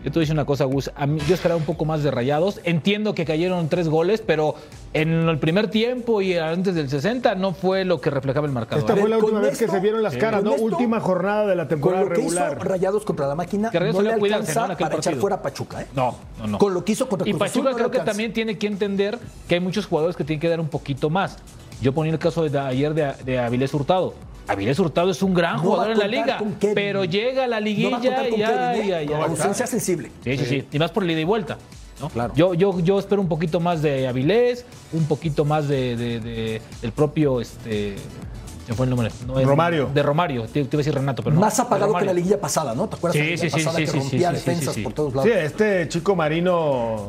[0.04, 0.90] Yo te voy a decir una cosa, Gus.
[0.96, 2.60] A mí- yo esperaba un poco más de rayados.
[2.64, 4.54] Entiendo que cayeron tres goles, pero
[4.92, 8.80] en el primer tiempo y antes del 60 no fue lo que reflejaba el marcador.
[8.80, 10.56] Esta fue la Con última vez que se vieron las caras, con ¿no?
[10.56, 12.52] esto- Última jornada de la Con temporada lo que regular.
[12.58, 15.80] hizo Rayados contra la máquina, Que no le alcanza para echar fuera a Pachuca.
[15.80, 15.86] ¿eh?
[15.96, 16.58] No, no, no.
[16.58, 19.18] Con lo que hizo contra Y Cruz Pachuca no creo que también tiene que entender
[19.48, 21.38] que hay muchos jugadores que tienen que dar un poquito más.
[21.80, 24.12] Yo ponía el caso de ayer de, de Avilés Hurtado.
[24.46, 26.42] Avilés Hurtado es un gran No jugador en la liga,
[26.74, 28.86] pero llega a la No va a liguilla y ya, ¿eh?
[28.88, 29.24] ya, ya.
[29.24, 30.10] Ausencia sensible.
[30.22, 30.64] Sí, sí, sí.
[30.72, 31.56] Y más por el ida y vuelta.
[32.00, 32.08] ¿no?
[32.10, 32.32] Claro.
[32.34, 36.62] Yo, yo, yo espero un poquito más de Avilés, un poquito más de, de- de-
[36.82, 37.40] del propio.
[37.40, 37.94] Este,
[38.66, 39.10] se fue el nombre.
[39.26, 39.90] No es- Romario.
[39.94, 40.42] De Romario.
[40.42, 41.40] Te, te iba a decir Renato, pero no.
[41.40, 42.88] Más apagado que la liguilla pasada, ¿no?
[42.88, 44.40] ¿Te acuerdas Sí, de la liguilla sí, sí, pasada sí, que sí, rompía sí, sí,
[44.44, 44.84] defensas sí, sí.
[44.84, 45.30] por todos lados?
[45.30, 47.08] Sí, este chico marino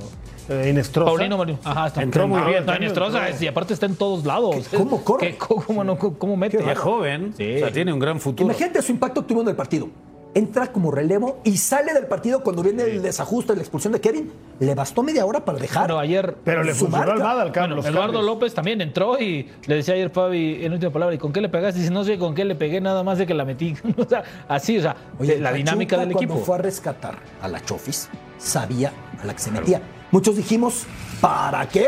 [0.49, 1.09] eh, Inestrosa.
[1.11, 1.59] Paulino Mario.
[1.63, 2.65] Ajá, está Entró muy bien.
[2.65, 4.67] No, Inestrosa es- y aparte está en todos lados.
[4.69, 5.29] ¿Qué- cómo corre?
[5.31, 6.57] ¿Qué- ¿Cómo, no, cómo mete?
[6.71, 7.55] Es joven, Sí.
[7.55, 8.49] o sea, tiene un gran futuro.
[8.49, 9.89] Imagínate su impacto que tuvo en el partido.
[10.37, 14.29] Entra como relevo y sale del partido cuando viene el desajuste, la expulsión de Kevin.
[14.59, 15.83] Le bastó media hora para dejar.
[15.87, 16.35] Bueno, ayer.
[16.43, 17.13] Pero le funcionó marca.
[17.13, 17.75] al Almada al cambio.
[17.77, 18.25] Bueno, Eduardo cambios.
[18.35, 21.47] López también entró y le decía ayer Fabi en última palabra, ¿y con qué le
[21.47, 21.79] pegaste?
[21.79, 23.75] Dice, no sé con qué le pegué, nada más de que la metí.
[23.97, 26.45] o sea, así, o sea, Oye, la dinámica del cuando equipo.
[26.45, 28.91] fue a rescatar a la Chofis, sabía
[29.21, 29.81] a la que se metía.
[30.15, 30.83] Muchos dijimos,
[31.19, 31.87] ¿para qué?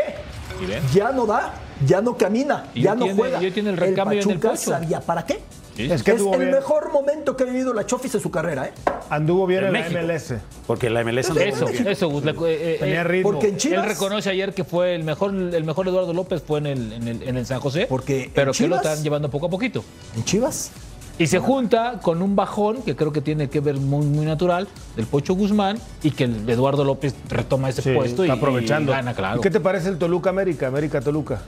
[0.92, 1.54] Ya no da,
[1.86, 3.38] ya no camina, Y ya no tiene- juega.
[3.38, 4.70] tiene el recambio en el Pachuca Pocho.
[4.70, 5.40] sabía para qué.
[5.78, 8.30] Es que es anduvo el bien, mejor momento que ha vivido la Chofis en su
[8.30, 8.72] carrera, ¿eh?
[9.08, 10.34] anduvo bien En la MLS.
[10.66, 11.88] Porque la MLS Eso, Eso, bien.
[11.88, 13.30] eso, Gus, eh, eh, Tenía eh, ritmo.
[13.30, 13.84] Porque en Chivas.
[13.84, 17.08] Él reconoce ayer que fue el mejor, el mejor Eduardo López fue en el, en
[17.08, 17.86] el, en el San José.
[17.88, 19.82] Porque pero en que lo Chivas- están llevando poco a poquito.
[20.14, 20.70] En Chivas.
[21.18, 24.68] Y se junta con un bajón que creo que tiene que ver muy, muy natural
[24.94, 28.92] del Pocho Guzmán y que el Eduardo López retoma ese Sí, puesto y, está aprovechando.
[28.92, 29.38] y gana, claro.
[29.38, 30.68] ¿Y qué te parece el Toluca América?
[30.68, 31.40] América Toluca.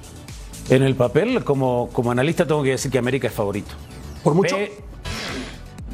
[0.68, 3.71] En el papel, como, como analista, tengo que decir que América es favorito.
[4.25, 4.57] Por mucho.
[4.57, 4.73] Pe-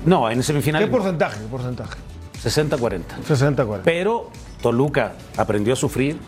[0.06, 1.40] no, en ¿Qué semifinal porcentaje?
[1.40, 1.98] ¿Qué porcentaje?
[2.42, 3.00] 60-40.
[3.28, 3.80] 60-40.
[3.84, 4.30] Pero
[4.62, 6.18] Toluca aprendió a sufrir,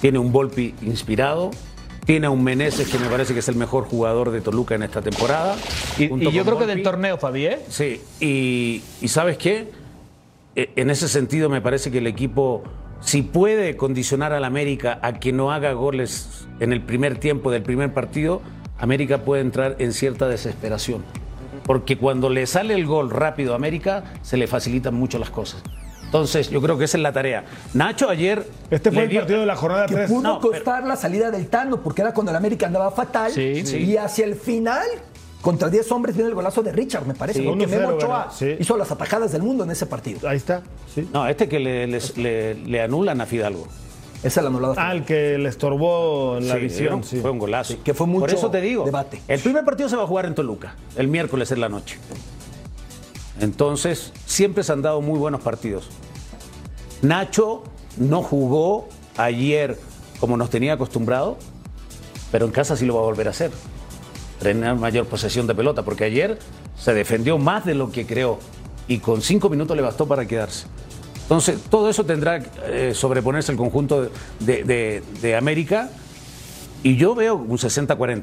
[0.00, 1.50] tiene un Volpi inspirado,
[2.04, 4.82] tiene a un Meneses que me parece que es el mejor jugador de Toluca en
[4.82, 5.56] esta temporada.
[5.98, 7.58] Y, yo creo que del torneo, Fabi, ¿eh?
[7.68, 9.70] Sí, y, y ¿sabes qué?
[10.56, 12.62] E- En ese sentido me parece que el equipo,
[13.00, 17.62] si puede condicionar al América a que no haga goles en el primer tiempo del
[17.62, 18.42] primer partido,
[18.78, 21.02] América puede entrar en cierta desesperación.
[21.64, 25.62] Porque cuando le sale el gol rápido a América, se le facilitan mucho las cosas.
[26.14, 27.44] Entonces, yo creo que esa es la tarea.
[27.72, 28.46] Nacho ayer...
[28.70, 30.08] Este fue el dio- partido de la jornada que 3.
[30.08, 33.32] pudo No, pero- costar la salida del Tano, porque era cuando el América andaba fatal.
[33.32, 33.78] Sí, sí.
[33.78, 34.86] Y hacia el final,
[35.42, 37.40] contra 10 hombres, viene el golazo de Richard, me parece.
[37.40, 37.58] Sí, ¿no?
[37.58, 38.54] que 1-0 Memo Ochoa ganó, sí.
[38.60, 40.28] hizo las atajadas del mundo en ese partido.
[40.28, 40.62] Ahí está.
[40.94, 41.08] Sí.
[41.12, 43.66] No, este que le, les- le- le anulan a Fidalgo.
[44.22, 44.74] Es el anulado.
[44.78, 47.00] Ah, el que le estorbó en la visión.
[47.00, 47.02] ¿no?
[47.02, 47.18] sí.
[47.20, 47.74] Fue un golazo.
[47.82, 49.20] que fue mucho Por eso te digo, debate.
[49.26, 51.98] el primer partido se va a jugar en Toluca, el miércoles en la noche.
[53.40, 55.88] Entonces, siempre se han dado muy buenos partidos.
[57.02, 57.64] Nacho
[57.96, 59.78] no jugó ayer
[60.20, 61.36] como nos tenía acostumbrado,
[62.32, 63.50] pero en casa sí lo va a volver a hacer.
[64.40, 66.38] Tener mayor posesión de pelota, porque ayer
[66.76, 68.38] se defendió más de lo que creó
[68.88, 70.66] y con cinco minutos le bastó para quedarse.
[71.22, 72.50] Entonces, todo eso tendrá que
[72.90, 74.02] eh, sobreponerse el conjunto
[74.40, 75.90] de, de- de América
[76.82, 78.22] y yo veo un 60-40.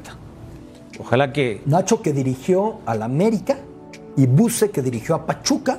[1.00, 3.58] Ojalá que Nacho que dirigió al América
[4.16, 5.78] y Buse que dirigió a Pachuca,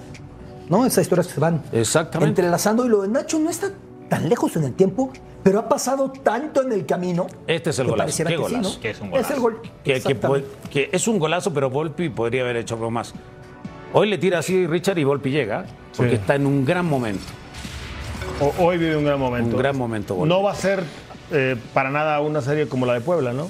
[0.70, 0.86] ¿no?
[0.86, 2.30] Esas historias que se van Exactamente.
[2.42, 3.72] entrelazando y lo de Nacho no está
[4.10, 5.12] tan lejos en el tiempo,
[5.44, 7.28] pero ha pasado tanto en el camino.
[7.48, 8.04] Este es el que golazo.
[8.06, 8.70] pareciera Qué que sí, golazo.
[8.76, 8.80] ¿no?
[8.82, 9.34] Que es un Es golazo.
[9.34, 9.62] el gol.
[9.84, 13.14] que, que, que es un golazo, pero Volpi podría haber hecho algo más.
[13.94, 15.66] Hoy le tira así Richard y Volpi llega,
[15.96, 16.18] porque Sí.
[16.18, 17.24] está en un gran momento.
[18.40, 19.56] O- hoy vive un gran momento.
[19.56, 20.30] Un gran momento, Volpi.
[20.30, 20.84] No va a ser
[21.32, 23.50] eh, para nada una serie como la de Puebla, ¿no?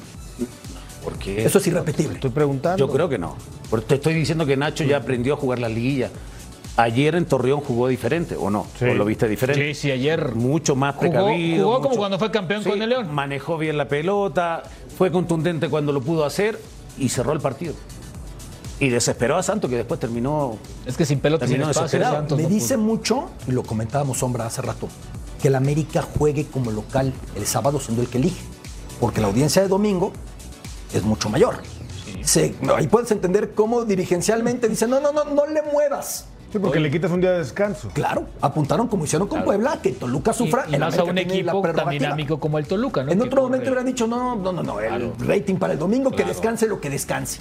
[1.03, 2.13] Porque Eso es irrepetible.
[2.15, 2.77] Estoy preguntando.
[2.85, 3.35] yo creo que no.
[3.73, 6.11] Porque te estoy diciendo que Nacho ya aprendió a jugar la liguilla.
[6.77, 8.67] Ayer en Torreón jugó diferente, ¿o no?
[8.77, 8.85] Sí.
[8.85, 9.73] ¿O lo viste diferente?
[9.73, 11.63] Sí, sí, ayer Mucho más Jugó- precavido.
[11.65, 13.11] jugó como mucho- cuando fue campeón Sí, con el León.
[13.11, 14.61] Manejó bien la pelota,
[14.95, 16.59] fue contundente cuando lo pudo hacer
[16.99, 17.73] y cerró el partido.
[18.79, 20.55] Y desesperó a Santos, que después terminó.
[20.85, 22.15] es que sin pelota sin Terminó espacio desesperado.
[22.17, 22.85] Santos Me no dice pudo.
[22.85, 24.87] mucho, y lo comentábamos Sombra hace rato,
[25.41, 28.43] que el América juegue como local el sábado siendo el que elige.
[28.99, 30.13] Porque la audiencia de domingo
[30.93, 31.55] es mucho mayor.
[32.23, 36.27] Se- ahí puedes entender cómo dirigencialmente dicen, no, no, no, no le muevas.
[36.51, 37.89] Sí, porque le quitas un día de descanso.
[37.93, 40.65] Claro, apuntaron como hicieron con Puebla, que Toluca sufra.
[40.67, 43.11] Y, y el más a un equipo tan dinámico como el Toluca, ¿no?
[43.11, 46.11] En Que otro momento hubieran dicho, no, no, no, no, el rating para el domingo,
[46.11, 47.39] que descanse lo que descanse.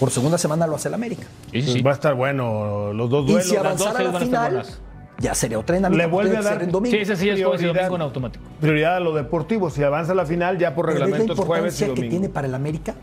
[0.00, 1.22] Por segunda semana lo hace el América.
[1.52, 1.82] Sí, sí, Pues sí.
[1.82, 3.48] va a estar bueno los dos Y duelos.
[3.48, 4.66] si las avanzara a la final,
[5.20, 6.02] ya sería otra dinámica.
[6.02, 6.96] Le vuelve a dar- en domingo.
[6.96, 7.74] Sí, ese sí es y Prioridad.
[7.74, 8.44] domingo en automático.
[8.60, 9.70] Prioridad a lo deportivo.
[9.70, 12.10] Si avanza a la final, ya por reglamento es jueves y importancia que domingo.
[12.10, 12.94] tiene para el América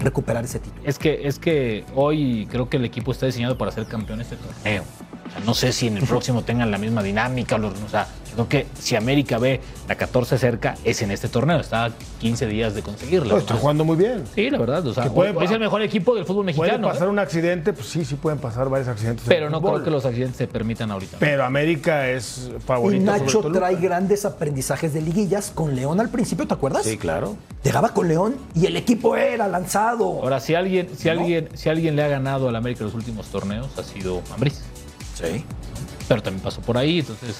[0.00, 0.82] recuperar ese título.
[0.84, 4.36] Es que, es que hoy creo que el equipo está diseñado para ser campeón este
[4.36, 4.82] torneo.
[4.82, 7.58] O sea, no sé si en el próximo tengan la misma dinámica.
[7.58, 8.06] los- O sea,
[8.48, 11.58] que si América ve la 14 cerca, es en este torneo.
[11.58, 13.32] Está a 15 días de conseguirla.
[13.32, 14.24] No, está jugando muy bien.
[14.34, 14.86] Sí, la verdad.
[14.86, 16.88] O sea, puede- es el mejor equipo del fútbol Puede mexicano.
[16.88, 17.10] pasar ¿eh?
[17.10, 19.24] un accidente, pues sí, sí pueden pasar varios accidentes.
[19.24, 21.16] en Pero no creo que los accidentes se permitan ahorita.
[21.18, 23.02] Pero América es favorito.
[23.02, 26.84] Y Nacho trae grandes aprendizajes de liguillas con León al principio, ¿te acuerdas?
[26.84, 27.36] Sí, claro.
[27.64, 30.04] Llegaba con León y el equipo era lanzado.
[30.22, 33.26] Ahora, si alguien, si alguien, si alguien le ha ganado al América en los últimos
[33.26, 34.60] torneos, ha sido Ambriz.
[35.14, 35.44] Sí.
[36.08, 37.36] Pero también pasó por ahí, entonces.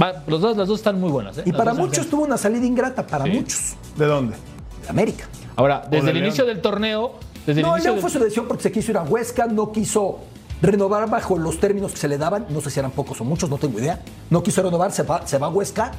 [0.00, 1.38] Va- los dos, las dos están muy buenas.
[1.38, 1.42] ¿eh?
[1.46, 3.30] Y Las para muchos tuvo una salida ingrata, para Sí.
[3.30, 3.74] muchos.
[3.96, 4.36] ¿De dónde?
[4.82, 5.24] de América.
[5.56, 6.26] Ahora, desde de el León.
[6.26, 7.12] inicio del torneo,
[7.46, 9.46] desde el no, inicio León del- fue su decisión porque se quiso ir a Huesca,
[9.46, 10.18] no quiso
[10.60, 13.48] renovar bajo los términos que se le daban, no sé si eran pocos o muchos,
[13.50, 14.00] no tengo idea.
[14.30, 15.92] No quiso renovar, se va, se va a Huesca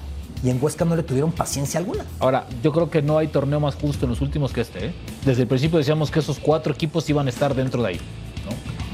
[0.44, 2.06] y en Huesca no le tuvieron paciencia alguna.
[2.20, 4.88] Ahora, yo creo que no hay torneo más justo en los últimos que este.
[4.88, 4.94] ¿eh?
[5.26, 8.00] Desde el principio decíamos que esos cuatro equipos iban a estar dentro de ahí.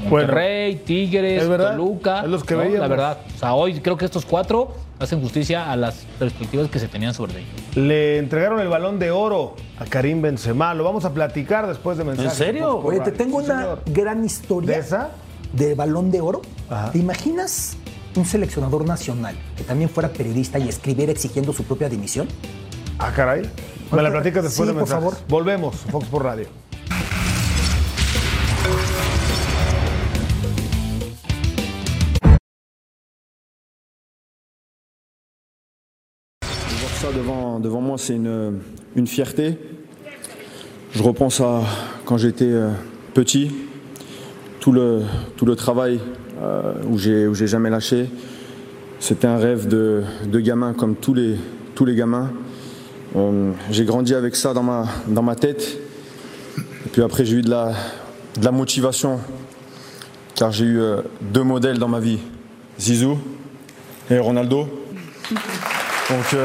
[0.04, 0.10] ¿No?
[0.10, 2.20] Bueno, Monterrey, Tigres, Toluca.
[2.22, 2.64] es los que ¿no?
[2.64, 3.18] La verdad.
[3.34, 7.12] O sea, hoy creo que estos cuatro hacen justicia a las perspectivas que se tenían
[7.14, 7.50] sobre ellos.
[7.76, 10.74] Le entregaron el balón de oro a Karim Benzema.
[10.74, 12.34] Lo vamos a platicar después de mensajes.
[12.34, 12.80] serio?
[12.80, 13.82] Por Oye, te tengo Sí, una señor.
[13.86, 15.10] gran historia ¿De esa?
[15.52, 16.42] de balón de oro.
[16.70, 16.92] Ajá.
[16.92, 17.76] ¿Te imaginas
[18.14, 22.28] un seleccionador nacional que también fuera periodista y escribiera exigiendo su propia dimisión?
[22.98, 23.42] Ah, caray.
[23.90, 25.04] Me la platicas después Sí, de por mensajes.
[25.18, 25.28] favor.
[25.28, 26.46] Volvemos, Fox por Radio.
[37.14, 38.58] Devant, devant moi, c'est une,
[38.96, 39.58] une fierté.
[40.92, 41.62] Je repense à
[42.04, 42.70] quand j'étais euh,
[43.14, 43.50] petit,
[44.60, 45.02] tout le,
[45.36, 46.00] tout le travail
[46.40, 48.08] euh, où j'ai jamais lâché.
[49.00, 51.36] C'était un rêve de, de gamin comme tous les,
[51.74, 52.30] tous les gamins.
[53.16, 55.78] Euh, j'ai grandi avec ça dans ma, dans ma tête.
[56.58, 57.72] Et puis après, j'ai eu de la,
[58.38, 59.18] de la motivation
[60.34, 60.80] car j'ai eu
[61.20, 62.18] deux modèles dans ma vie,
[62.80, 63.18] Zizou
[64.10, 64.66] et Ronaldo.
[66.10, 66.36] Donc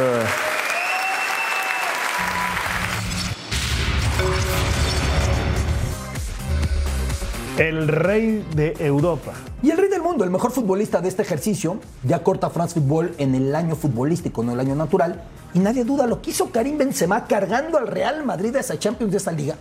[7.58, 9.34] El rey de Europa.
[9.64, 13.16] Y el rey del mundo, el mejor futbolista de este ejercicio, ya corta France Football
[13.18, 15.24] en el año futbolístico, no el año natural.
[15.56, 19.12] Y nadie duda lo que hizo Karim Benzema cargando al Real Madrid a esa Champions
[19.12, 19.56] de esa liga.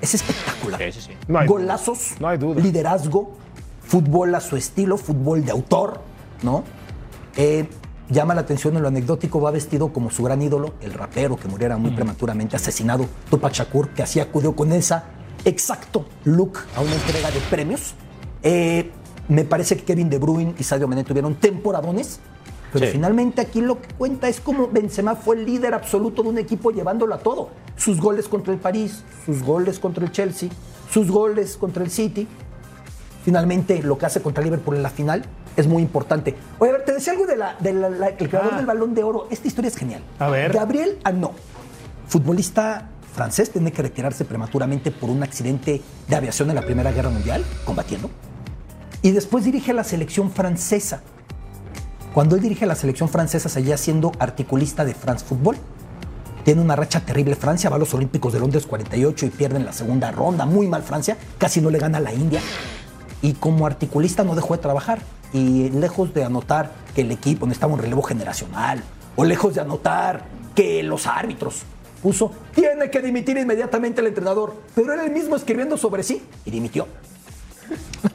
[0.00, 0.80] Es espectacular.
[0.80, 1.12] Sí, sí, sí.
[1.28, 1.58] No hay duda.
[1.58, 2.60] Golazos, No hay duda.
[2.60, 3.32] liderazgo,
[3.82, 6.00] fútbol a su estilo, fútbol de autor,
[6.42, 6.64] ¿no?
[7.36, 7.68] Eh,
[8.08, 11.48] llama la atención en lo anecdótico, va vestido como su gran ídolo, el rapero que
[11.48, 15.04] muriera muy prematuramente asesinado, Tupac Shakur, que así acudió con esa
[15.44, 17.94] exacto look a una entrega de premios.
[18.42, 18.90] Eh,
[19.28, 22.20] me parece que Kevin De Bruyne y Sadio Mané tuvieron temporadones.
[22.72, 22.92] Pero Sí.
[22.92, 26.72] finalmente aquí lo que cuenta es cómo Benzema fue el líder absoluto de un equipo
[26.72, 27.50] llevándolo a todo.
[27.76, 30.48] Sus goles contra el París, sus goles contra el Chelsea,
[30.90, 32.26] sus goles contra el City.
[33.24, 35.24] Finalmente lo que hace contra Liverpool en la final
[35.56, 36.34] es muy importante.
[36.58, 38.56] Oye, a ver, te decía algo del de creador Ah.
[38.56, 39.28] del Balón de Oro.
[39.30, 40.02] Esta historia es genial.
[40.18, 40.52] A ver.
[40.52, 41.32] Gabriel Anot,
[42.08, 47.10] futbolista francés, tiene que retirarse prematuramente por un accidente de aviación en la Primera Guerra
[47.10, 48.10] Mundial, combatiendo.
[49.00, 51.02] Y después dirige la selección francesa.
[52.12, 55.56] Cuando él dirige la selección francesa, seguía siendo articulista de France Football.
[56.44, 59.64] Tiene una racha terrible Francia, va a los Olímpicos de Londres 48 y pierde en
[59.64, 60.44] la segunda ronda.
[60.44, 62.40] Muy mal Francia, casi no le gana a la India.
[63.22, 65.00] Y como articulista no dejó de trabajar.
[65.32, 68.82] Y lejos de anotar que el equipo necesitaba un relevo generacional,
[69.16, 71.64] o lejos de anotar que los árbitros
[72.04, 74.52] puso, tiene que dimitir inmediatamente el entrenador.
[74.74, 76.86] Pero era él mismo escribiendo sobre sí y dimitió.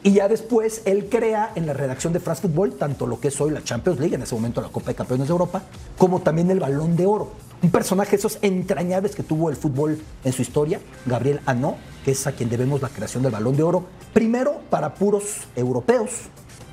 [0.03, 3.41] Y ya después él crea en la redacción de France Football tanto lo que es
[3.41, 5.63] hoy la Champions League, en ese momento la Copa de Campeones de Europa,
[5.97, 7.31] como también el Balón de Oro.
[7.63, 12.27] Un personaje esos entrañables que tuvo el fútbol en su historia, Gabriel Anó, que es
[12.27, 13.85] a quien debemos la creación del Balón de Oro.
[14.13, 16.11] Primero para puros europeos,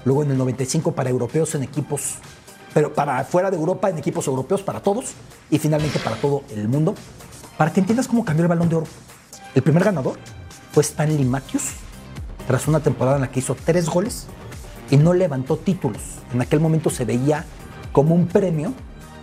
[0.04, 2.16] luego en el 95 para europeos en equipos,
[2.76, 5.14] pero para fuera de Europa en equipos europeos para todos,
[5.50, 6.94] y finalmente para todo el mundo.
[7.56, 8.86] Para que entiendas cómo cambió el Balón de Oro.
[9.54, 10.18] El primer ganador
[10.72, 11.70] fue Stanley Matthews,
[12.46, 14.26] tras una temporada en la que hizo tres goles
[14.90, 16.02] y no levantó títulos.
[16.34, 17.46] En aquel momento se veía
[17.92, 18.74] como un premio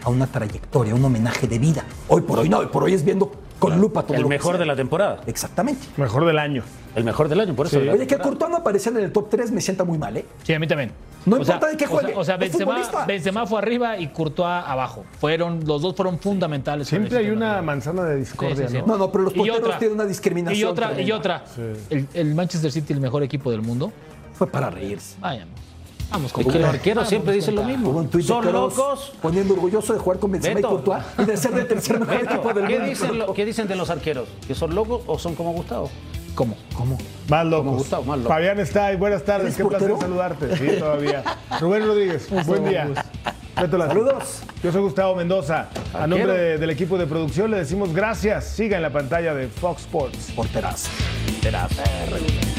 [0.03, 1.83] a una trayectoria, un homenaje de vida.
[2.07, 4.35] Hoy por hoy no, hoy por hoy es viendo con lupa todo El lo que
[4.35, 4.61] mejor sea.
[4.61, 5.21] de la temporada.
[5.27, 5.85] Exactamente.
[5.97, 6.63] Mejor del año.
[6.95, 7.79] El mejor del año, por eso.
[7.79, 8.17] Oye, que.
[8.17, 10.25] Courtois no aparecía en el top 3 me sienta muy mal, ¿eh?
[10.43, 10.91] Sí, a mí también.
[11.25, 15.05] No O sea, importa de qué juegue, O sea, Benzema, fue arriba y Courtois abajo.
[15.19, 16.87] Fueron, los dos fueron fundamentales.
[16.87, 18.77] Siempre hay una manzana de discordia, Sí, sí, sí.
[18.81, 18.87] ¿no?
[18.87, 20.59] No, no, pero los porteros otra- tienen una discriminación.
[20.59, 21.43] Y otra, y otra.
[21.89, 23.91] El, el Manchester City, el mejor equipo del mundo.
[24.33, 25.15] Fue para reírse.
[25.19, 25.45] Vaya.
[26.11, 28.07] Vamos con Es que los arqueros siempre dicen lo mismo.
[28.21, 29.13] Son locos.
[29.21, 30.67] Poniendo orgulloso de jugar con Benzema Beto.
[30.67, 32.89] y Courtois y de ser el tercer mejor Beto, equipo del ¿qué, mundo.
[32.89, 34.27] dicen, lo- qué dicen de los arqueros?
[34.47, 35.89] ¿Que son locos o son como Gustavo?
[36.35, 36.55] ¿Cómo?
[36.75, 36.97] ¿Cómo?
[37.29, 37.77] Más locos.
[37.77, 38.29] Gustavo, más loco.
[38.29, 38.95] Fabián está ahí.
[38.97, 39.47] Buenas tardes.
[39.47, 40.57] ¿Eres Qué placer saludarte.
[40.57, 41.23] Sí, todavía.
[41.61, 42.87] Rubén Rodríguez, buen día.
[43.55, 44.41] Saludos.
[44.63, 45.67] Yo soy Gustavo Mendoza.
[45.93, 48.45] A nombre de- del equipo de producción le decimos gracias.
[48.45, 50.31] Siga en la pantalla de Fox Sports.
[50.35, 50.89] Porterazo.
[51.41, 52.52] Perro.